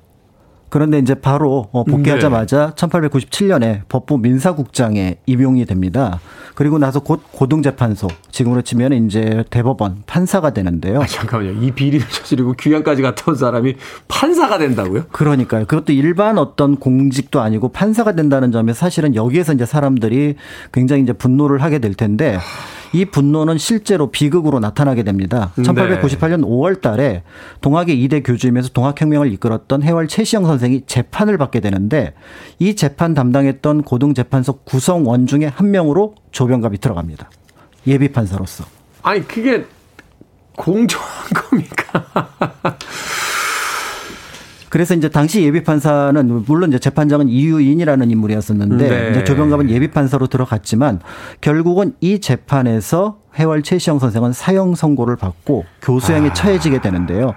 그런데 0.70 0.98
이제 0.98 1.14
바로 1.14 1.68
어, 1.72 1.84
복귀하자마자 1.84 2.74
네. 2.74 2.88
1897년에 2.88 3.82
법부 3.88 4.18
민사국장에 4.18 5.16
임용이 5.26 5.66
됩니다. 5.66 6.20
그리고 6.54 6.78
나서 6.78 7.00
곧 7.00 7.22
고등재판소, 7.32 8.08
지금으로 8.30 8.62
치면 8.62 8.92
이제 8.92 9.44
대법원 9.50 10.04
판사가 10.06 10.52
되는데요. 10.52 11.00
아, 11.00 11.06
잠깐만요. 11.06 11.62
이 11.62 11.72
비리를 11.72 12.06
저지르고 12.08 12.54
귀양까지 12.54 13.02
갔다 13.02 13.24
온 13.28 13.36
사람이 13.36 13.76
판사가 14.08 14.58
된다고요? 14.58 15.04
그러니까요. 15.10 15.66
그것도 15.66 15.92
일반 15.92 16.38
어떤 16.38 16.76
공직도 16.76 17.40
아니고 17.40 17.70
판사가 17.70 18.12
된다는 18.12 18.52
점에 18.52 18.72
사실은 18.72 19.14
여기에서 19.14 19.52
이제 19.52 19.66
사람들이 19.66 20.36
굉장히 20.72 21.02
이제 21.02 21.12
분노를 21.12 21.62
하게 21.62 21.78
될 21.78 21.94
텐데 21.94 22.38
이 22.92 23.04
분노는 23.04 23.58
실제로 23.58 24.10
비극으로 24.10 24.58
나타나게 24.58 25.02
됩니다. 25.02 25.52
1898년 25.56 26.42
5월 26.44 26.80
달에 26.80 27.22
동학의 27.60 27.96
2대 28.06 28.22
교주이면서 28.24 28.70
동학혁명을 28.70 29.32
이끌었던 29.34 29.82
해월 29.82 30.08
최시영 30.08 30.44
선생이 30.44 30.82
재판을 30.86 31.38
받게 31.38 31.60
되는데 31.60 32.14
이 32.58 32.74
재판 32.74 33.14
담당했던 33.14 33.82
고등재판소 33.82 34.60
구성원 34.64 35.26
중에 35.26 35.46
한 35.46 35.70
명으로 35.70 36.14
조병갑이 36.32 36.78
들어갑니다. 36.78 37.30
예비 37.86 38.10
판사로서. 38.10 38.64
아니, 39.02 39.26
그게 39.26 39.64
공정한 40.56 41.08
겁니까? 41.34 42.28
그래서 44.70 44.94
이제 44.94 45.08
당시 45.08 45.42
예비 45.42 45.62
판사는 45.62 46.44
물론 46.46 46.70
이제 46.70 46.78
재판장은 46.78 47.28
이유인이라는 47.28 48.10
인물이었었는데 48.10 48.88
네. 48.88 49.10
이제 49.10 49.24
조병갑은 49.24 49.68
예비 49.68 49.90
판사로 49.90 50.28
들어갔지만 50.28 51.00
결국은 51.40 51.92
이 52.00 52.20
재판에서 52.20 53.18
해월 53.38 53.62
최시영 53.62 53.98
선생은 53.98 54.32
사형 54.32 54.76
선고를 54.76 55.16
받고 55.16 55.64
교수형에 55.82 56.30
아. 56.30 56.32
처해지게 56.32 56.80
되는데요. 56.80 57.34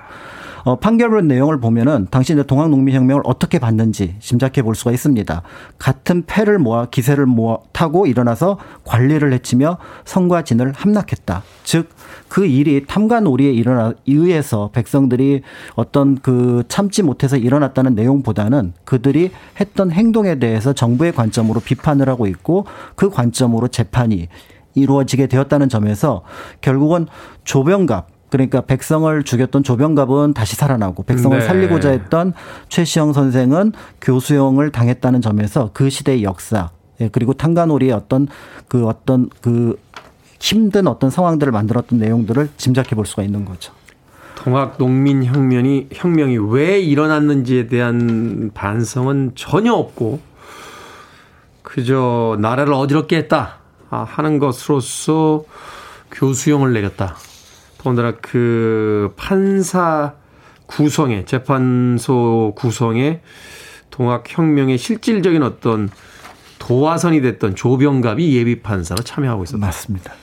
어, 0.64 0.78
판결문 0.78 1.28
내용을 1.28 1.60
보면은 1.60 2.08
당시 2.10 2.34
이제 2.34 2.44
동학농민혁명을 2.44 3.24
어떻게 3.26 3.60
봤는지 3.60 4.16
짐작해 4.20 4.62
볼 4.62 4.76
수가 4.76 4.92
있습니다. 4.92 5.42
같은 5.78 6.24
패를 6.26 6.58
모아 6.58 6.86
기세를 6.86 7.26
모아 7.26 7.58
타고 7.74 8.06
일어나서 8.08 8.58
관리를 8.86 9.34
해치며 9.34 9.78
성과 10.06 10.44
진을 10.44 10.72
함락했다. 10.74 11.44
즉, 11.64 11.90
그 12.30 12.46
일이 12.46 12.86
탐관오리에 12.88 13.52
일어나, 13.52 13.94
의해서 14.08 14.70
백성들이 14.74 15.42
어떤 15.76 16.16
그 16.16 16.64
참지 16.68 17.04
못해서 17.04 17.38
일어났다는 17.38 17.94
내용보다는 17.94 18.74
그들이 18.86 19.32
했던 19.60 19.92
행동에 19.92 20.40
대해서 20.40 20.74
정부의 20.74 21.12
관점으로 21.12 21.60
비판을 21.60 22.08
하고 22.10 22.26
있고 22.26 22.66
그 22.96 23.10
관점으로 23.10 23.68
재판이 23.68 24.30
이루어지게 24.76 25.28
되었다는 25.28 25.70
점에서 25.70 26.24
결국은 26.62 27.08
조병갑 27.44 28.13
그러니까 28.34 28.62
백성을 28.62 29.22
죽였던 29.22 29.62
조병갑은 29.62 30.34
다시 30.34 30.56
살아나고 30.56 31.04
백성을 31.04 31.38
네. 31.38 31.46
살리고자 31.46 31.92
했던 31.92 32.34
최시영 32.68 33.14
선생은 33.14 33.74
교수형을 34.02 34.72
당했다는 34.72 35.22
점에서 35.22 35.70
그 35.72 35.92
시대의 35.92 36.24
역사 36.24 36.72
예, 37.00 37.10
그리고 37.12 37.34
탄가놀이의 37.34 37.92
어떤 37.92 38.28
그 38.68 38.88
어떤 38.88 39.30
그 39.42 39.80
힘든 40.40 40.88
어떤 40.88 41.12
상황들을 41.12 41.52
만들었던 41.52 42.00
내용들을 42.00 42.50
짐작해 42.58 42.96
볼 42.96 43.06
수가 43.06 43.22
있는 43.22 43.46
거죠. 43.46 43.72
동학 44.34 44.80
농민 44.80 45.24
혁명이 45.24 45.90
혁명이 45.94 46.38
왜 46.50 46.80
일어났는지에 46.80 47.68
대한 47.68 48.50
반성은 48.56 49.34
전혀 49.36 49.74
없고 49.74 50.20
그저 51.62 52.36
나라를 52.42 52.74
어지럽게 52.74 53.16
했다 53.18 53.60
아, 53.92 54.04
하는 54.10 54.40
것으로서 54.40 55.44
교수형을 56.12 56.74
내렸다. 56.74 57.16
더군다나 57.84 58.14
그 58.22 59.14
판사 59.18 60.14
구성에 60.66 61.26
재판소 61.26 62.54
구성에 62.56 63.20
동학혁명의 63.90 64.78
실질적인 64.78 65.44
어떤 65.44 65.90
도화선이 66.60 67.22
됐던 67.22 67.56
조병갑이 67.56 68.36
예비 68.38 68.62
판사로 68.62 69.04
참여하고 69.04 69.44
있었다. 69.44 69.66
맞습니다. 69.66 70.14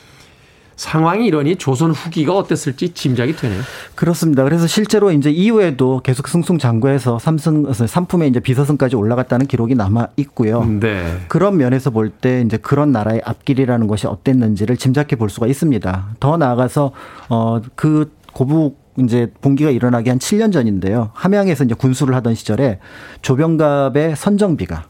상황이 0.81 1.27
이러니 1.27 1.57
조선 1.57 1.91
후기가 1.91 2.35
어땠을지 2.35 2.95
짐작이 2.95 3.37
되네요. 3.37 3.61
그렇습니다. 3.95 4.45
그래서 4.45 4.67
실제로 4.67 5.13
이제 5.13 5.31
이후에도 5.31 6.01
계속 6.03 6.27
승승장구해서 6.27 7.19
삼승 7.19 7.71
삼품에 7.71 8.27
이제 8.27 8.41
비서승까지 8.41 8.97
올라갔다는 8.97 9.47
기록이 9.47 9.75
남아 9.75 10.09
있고요. 10.17 10.65
네. 10.65 11.19
그런 11.29 11.59
면에서 11.59 11.91
볼 11.91 12.11
때 12.11 12.43
이제 12.45 12.57
그런 12.57 12.93
나라의 12.93 13.21
앞길이라는 13.25 13.87
것이 13.87 14.07
어땠는지를 14.07 14.79
짐작해 14.79 15.17
볼 15.17 15.29
수가 15.29 15.47
있습니다. 15.47 16.17
더 16.19 16.37
나아가서 16.37 16.93
어그 17.29 18.13
고부 18.33 18.75
이제 18.99 19.31
봉기가 19.43 19.71
일어나기 19.71 20.09
한 20.09 20.19
7년 20.19 20.51
전인데요. 20.53 21.11
함양에서 21.13 21.65
이제 21.65 21.75
군수를 21.75 22.15
하던 22.17 22.35
시절에 22.35 22.79
조병갑의 23.23 24.17
선정비가 24.17 24.85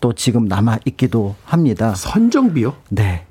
또 0.00 0.12
지금 0.12 0.44
남아 0.44 0.78
있기도 0.84 1.34
합니다. 1.44 1.94
선정비요? 1.94 2.74
네. 2.90 3.25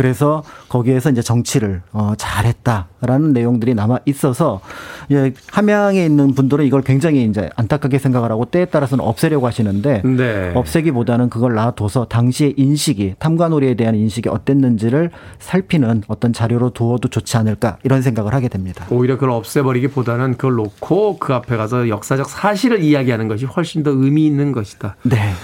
그래서 0.00 0.42
거기에서 0.70 1.10
이제 1.10 1.20
정치를 1.20 1.82
어 1.92 2.14
잘했다라는 2.16 3.34
내용들이 3.34 3.74
남아 3.74 3.98
있어서 4.06 4.62
예, 5.10 5.34
함양에 5.52 6.02
있는 6.02 6.34
분들은 6.34 6.64
이걸 6.64 6.80
굉장히 6.80 7.24
이제 7.24 7.50
안타깝게 7.54 7.98
생각을 7.98 8.30
하고 8.30 8.46
때에 8.46 8.64
따라서는 8.64 9.04
없애려고 9.04 9.46
하시는데 9.46 10.00
네. 10.02 10.52
없애기보다는 10.54 11.28
그걸 11.28 11.52
놔둬서 11.52 12.06
당시의 12.06 12.54
인식이 12.56 13.16
탐관오리에 13.18 13.74
대한 13.74 13.94
인식이 13.94 14.30
어땠는지를 14.30 15.10
살피는 15.38 16.04
어떤 16.08 16.32
자료로 16.32 16.70
두어도 16.70 17.08
좋지 17.08 17.36
않을까 17.36 17.76
이런 17.82 18.00
생각을 18.00 18.32
하게 18.32 18.48
됩니다. 18.48 18.86
오히려 18.88 19.16
그걸 19.16 19.32
없애버리기보다는 19.32 20.38
그걸 20.38 20.54
놓고 20.54 21.18
그 21.18 21.34
앞에 21.34 21.58
가서 21.58 21.90
역사적 21.90 22.30
사실을 22.30 22.82
이야기하는 22.82 23.28
것이 23.28 23.44
훨씬 23.44 23.82
더 23.82 23.90
의미 23.90 24.24
있는 24.24 24.52
것이다. 24.52 24.96
네, 25.02 25.34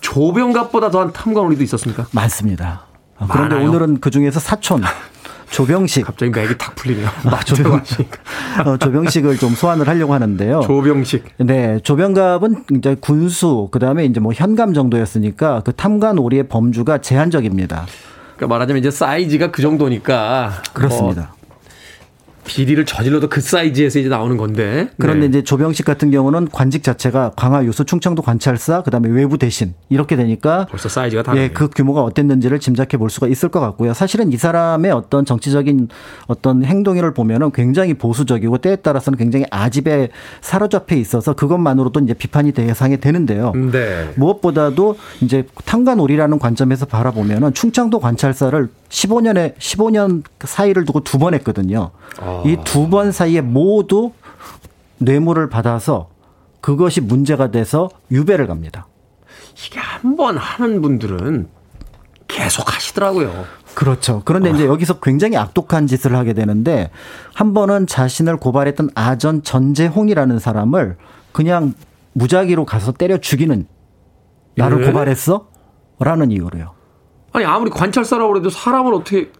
조병갑보다 0.00 0.92
더한 0.92 1.12
탐관오리도 1.12 1.64
있었습니까? 1.64 2.06
많습니다. 2.12 2.91
어, 3.22 3.26
그런데 3.30 3.54
많아요? 3.56 3.68
오늘은 3.68 4.00
그 4.00 4.10
중에서 4.10 4.40
사촌 4.40 4.82
조병식 5.50 6.06
갑자기 6.06 6.32
맥이 6.32 6.56
탁 6.56 6.74
풀리네요. 6.74 7.08
조병, 7.44 7.80
하시니까. 7.80 8.18
어, 8.64 8.76
조병식을 8.78 9.36
좀 9.36 9.54
소환을 9.54 9.86
하려고 9.86 10.14
하는데요. 10.14 10.62
조병식. 10.62 11.24
네, 11.38 11.78
조병갑은 11.82 12.64
이제 12.78 12.96
군수, 12.98 13.68
그 13.70 13.78
다음에 13.78 14.06
이제 14.06 14.18
뭐 14.18 14.32
현감 14.32 14.72
정도였으니까 14.72 15.60
그 15.60 15.72
탐관 15.74 16.18
오리의 16.18 16.48
범주가 16.48 16.98
제한적입니다. 16.98 17.84
그러니까 18.36 18.54
말하자면 18.54 18.80
이제 18.80 18.90
사이즈가 18.90 19.50
그 19.50 19.60
정도니까 19.60 20.62
그렇습니다. 20.72 21.20
뭐 21.20 21.41
비리를 22.44 22.84
저질러도 22.84 23.28
그 23.28 23.40
사이즈에서 23.40 23.98
이제 23.98 24.08
나오는 24.08 24.36
건데. 24.36 24.88
그런데 24.98 25.20
네. 25.20 25.26
이제 25.26 25.42
조병식 25.44 25.84
같은 25.84 26.10
경우는 26.10 26.48
관직 26.50 26.82
자체가 26.82 27.32
광화 27.36 27.64
유수 27.64 27.84
충청도 27.84 28.22
관찰사 28.22 28.82
그다음에 28.82 29.08
외부 29.08 29.38
대신 29.38 29.74
이렇게 29.88 30.16
되니까 30.16 30.66
벌써 30.70 30.88
사이즈가 30.88 31.22
다르네요. 31.22 31.44
예, 31.44 31.48
그 31.50 31.68
규모가 31.68 32.02
어땠는지를 32.02 32.58
짐작해 32.58 32.96
볼 32.96 33.10
수가 33.10 33.28
있을 33.28 33.48
것 33.48 33.60
같고요. 33.60 33.94
사실은 33.94 34.32
이 34.32 34.36
사람의 34.36 34.90
어떤 34.90 35.24
정치적인 35.24 35.88
어떤 36.26 36.64
행동을 36.64 37.14
보면은 37.14 37.52
굉장히 37.52 37.94
보수적이고 37.94 38.58
때에 38.58 38.76
따라서는 38.76 39.18
굉장히 39.18 39.46
아집에 39.50 40.08
사로잡혀 40.40 40.96
있어서 40.96 41.34
그것만으로도 41.34 42.00
이제 42.00 42.14
비판이 42.14 42.52
대상이 42.52 42.98
되는데요. 42.98 43.52
네. 43.52 44.10
무엇보다도 44.16 44.96
이제 45.20 45.46
탕관오리라는 45.64 46.38
관점에서 46.38 46.86
바라보면은 46.86 47.54
충청도 47.54 48.00
관찰사를 48.00 48.68
15년에 48.92 49.56
15년 49.56 50.22
사이를 50.44 50.84
두고 50.84 51.00
두 51.00 51.18
번 51.18 51.34
했거든요. 51.34 51.90
이두 52.44 52.88
번 52.90 53.10
사이에 53.10 53.40
모두 53.40 54.12
뇌물을 54.98 55.48
받아서 55.48 56.10
그것이 56.60 57.00
문제가 57.00 57.50
돼서 57.50 57.90
유배를 58.10 58.46
갑니다. 58.46 58.86
이게 59.56 59.78
한 59.80 60.16
번 60.16 60.36
하는 60.36 60.80
분들은 60.82 61.48
계속 62.28 62.74
하시더라고요. 62.74 63.44
그렇죠. 63.74 64.20
그런데 64.24 64.50
이제 64.50 64.66
여기서 64.66 65.00
굉장히 65.00 65.36
악독한 65.36 65.86
짓을 65.86 66.14
하게 66.14 66.34
되는데 66.34 66.90
한 67.34 67.54
번은 67.54 67.86
자신을 67.86 68.36
고발했던 68.36 68.90
아전 68.94 69.42
전재홍이라는 69.42 70.38
사람을 70.38 70.96
그냥 71.32 71.72
무작위로 72.12 72.66
가서 72.66 72.92
때려 72.92 73.16
죽이는 73.18 73.66
나를 74.56 74.82
예? 74.82 74.86
고발했어? 74.86 75.46
라는 75.98 76.30
이유로요. 76.30 76.72
아니 77.32 77.44
아무리 77.44 77.70
관찰사라고 77.70 78.32
그래도 78.32 78.50
사람을 78.50 78.94
어떻게 78.94 79.30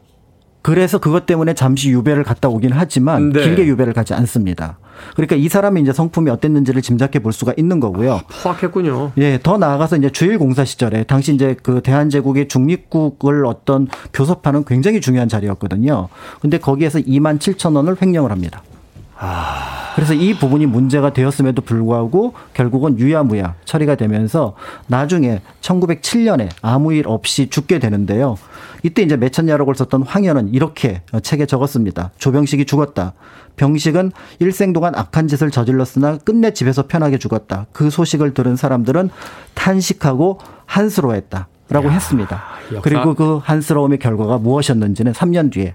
그래서 0.62 0.98
그것 0.98 1.26
때문에 1.26 1.54
잠시 1.54 1.90
유배를 1.90 2.22
갔다 2.22 2.48
오긴 2.48 2.70
하지만 2.72 3.30
네. 3.30 3.42
길게 3.42 3.66
유배를 3.66 3.92
가지 3.92 4.14
않습니다. 4.14 4.78
그러니까 5.16 5.34
이 5.34 5.48
사람의 5.48 5.82
이제 5.82 5.92
성품이 5.92 6.30
어땠는지를 6.30 6.82
짐작해 6.82 7.18
볼 7.18 7.32
수가 7.32 7.52
있는 7.56 7.80
거고요. 7.80 8.20
포악했군요. 8.42 9.12
예, 9.18 9.40
더 9.42 9.58
나아가서 9.58 9.96
이제 9.96 10.10
주일 10.10 10.38
공사 10.38 10.64
시절에 10.64 11.02
당시 11.02 11.34
이제 11.34 11.56
그 11.60 11.80
대한제국의 11.82 12.46
중립국을 12.46 13.44
어떤 13.44 13.88
교섭하는 14.12 14.64
굉장히 14.64 15.00
중요한 15.00 15.28
자리였거든요. 15.28 16.08
근데 16.40 16.58
거기에서 16.58 17.00
2만 17.00 17.40
7천 17.40 17.74
원을 17.74 17.96
횡령을 18.00 18.30
합니다. 18.30 18.62
그래서 19.94 20.14
이 20.14 20.34
부분이 20.34 20.66
문제가 20.66 21.12
되었음에도 21.12 21.62
불구하고 21.62 22.32
결국은 22.54 22.98
유야무야 22.98 23.54
처리가 23.64 23.94
되면서 23.96 24.54
나중에 24.86 25.42
1907년에 25.60 26.48
아무 26.62 26.92
일 26.94 27.06
없이 27.06 27.48
죽게 27.48 27.78
되는데요. 27.78 28.36
이때 28.82 29.02
이제 29.02 29.16
매천야록을 29.16 29.74
썼던 29.76 30.02
황현은 30.02 30.54
이렇게 30.54 31.02
책에 31.22 31.46
적었습니다. 31.46 32.10
조병식이 32.18 32.64
죽었다. 32.64 33.12
병식은 33.56 34.12
일생 34.38 34.72
동안 34.72 34.94
악한 34.96 35.28
짓을 35.28 35.50
저질렀으나 35.50 36.18
끝내 36.24 36.52
집에서 36.52 36.86
편하게 36.86 37.18
죽었다. 37.18 37.66
그 37.72 37.90
소식을 37.90 38.32
들은 38.34 38.56
사람들은 38.56 39.10
탄식하고 39.54 40.38
한스러워했다. 40.66 41.48
라고 41.68 41.90
했습니다. 41.90 42.42
역사- 42.72 42.80
그리고 42.82 43.14
그 43.14 43.40
한스러움의 43.42 43.98
결과가 43.98 44.38
무엇이었는지는 44.38 45.12
3년 45.12 45.52
뒤에 45.52 45.74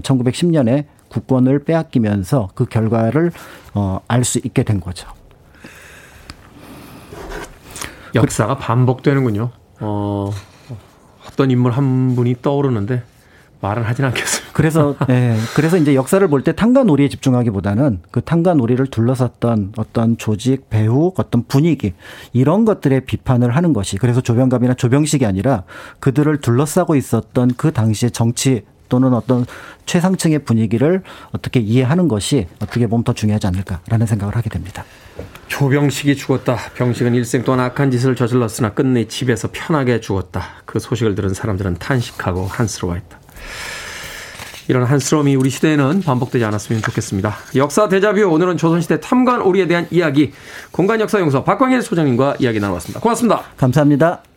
1910년에 0.00 0.84
국권을 1.08 1.64
빼앗기면서 1.64 2.50
그 2.54 2.66
결과를 2.66 3.32
어, 3.74 4.00
알 4.08 4.24
수 4.24 4.38
있게 4.44 4.62
된 4.62 4.80
거죠. 4.80 5.08
역사가 8.14 8.58
반복되는군요. 8.58 9.50
어, 9.80 10.30
어떤 11.28 11.50
인물 11.50 11.72
한 11.72 12.16
분이 12.16 12.36
떠오르는데 12.42 13.02
말은 13.60 13.82
하진 13.82 14.04
않겠습니다. 14.04 14.52
그래서 14.52 14.94
예, 15.08 15.36
그래서 15.54 15.76
이제 15.76 15.94
역사를 15.94 16.26
볼때 16.28 16.52
탕가놀이에 16.54 17.08
집중하기보다는 17.08 18.02
그 18.10 18.20
탕가놀이를 18.20 18.86
둘러쌌던 18.86 19.72
어떤 19.76 20.16
조직, 20.16 20.70
배후, 20.70 21.12
어떤 21.16 21.44
분위기 21.44 21.94
이런 22.32 22.64
것들의 22.64 23.04
비판을 23.04 23.54
하는 23.56 23.72
것이 23.72 23.96
그래서 23.96 24.20
조병갑이나 24.20 24.74
조병식이 24.74 25.26
아니라 25.26 25.64
그들을 25.98 26.40
둘러싸고 26.40 26.94
있었던 26.94 27.52
그 27.56 27.72
당시의 27.72 28.12
정치 28.12 28.64
또는 28.88 29.14
어떤 29.14 29.46
최상층의 29.86 30.40
분위기를 30.40 31.02
어떻게 31.32 31.60
이해하는 31.60 32.08
것이 32.08 32.46
어떻게 32.60 32.86
보면 32.86 33.04
더 33.04 33.12
중요하지 33.12 33.46
않을까라는 33.46 34.06
생각을 34.06 34.36
하게 34.36 34.50
됩니다. 34.50 34.84
조병식이 35.48 36.16
죽었다. 36.16 36.56
병식은 36.74 37.14
일생 37.14 37.42
동안 37.42 37.60
악한 37.60 37.90
짓을 37.90 38.14
저질렀으나 38.14 38.74
끝내 38.74 39.06
집에서 39.06 39.48
편하게 39.50 40.00
죽었다. 40.00 40.42
그 40.66 40.78
소식을 40.78 41.14
들은 41.14 41.34
사람들은 41.34 41.76
탄식하고 41.78 42.46
한스러워했다. 42.46 43.18
이런 44.68 44.84
한스러움이 44.84 45.34
우리 45.34 45.48
시대에는 45.48 46.02
반복되지 46.02 46.44
않았으면 46.44 46.82
좋겠습니다. 46.82 47.34
역사 47.56 47.88
대자뷰 47.88 48.22
오늘은 48.24 48.58
조선시대 48.58 49.00
탐관 49.00 49.40
오리에 49.40 49.66
대한 49.66 49.86
이야기 49.90 50.32
공간 50.70 51.00
역사연구소 51.00 51.42
박광일 51.42 51.80
소장님과 51.80 52.36
이야기 52.38 52.60
나눠봤습니다. 52.60 53.00
고맙습니다. 53.00 53.44
감사합니다. 53.56 54.27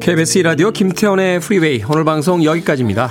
KBS 0.00 0.38
라디오 0.38 0.70
김태훈의 0.70 1.40
프리웨이 1.40 1.82
오늘 1.90 2.04
방송 2.04 2.42
여기까지입니다. 2.42 3.10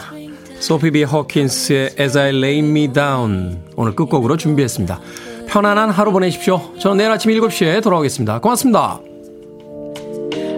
소피 0.60 0.89
비 0.89 1.04
호킨스의 1.04 1.92
As 2.00 2.18
I 2.18 2.30
Lay 2.30 2.60
Me 2.60 2.92
Down 2.92 3.64
오늘 3.76 3.96
끝곡으로 3.96 4.36
준비했습니다. 4.38 5.00
편안한 5.48 5.92
하루 5.92 6.12
보내십시오. 6.12 6.60
저는 6.80 6.98
내일 6.98 7.12
아침 7.12 7.30
7시에 7.32 7.84
돌아오겠습니다. 7.84 8.40
고맙습니다. 8.40 9.00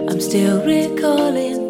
I'm 0.08 0.16
still 0.16 0.62
recalling 0.62 1.65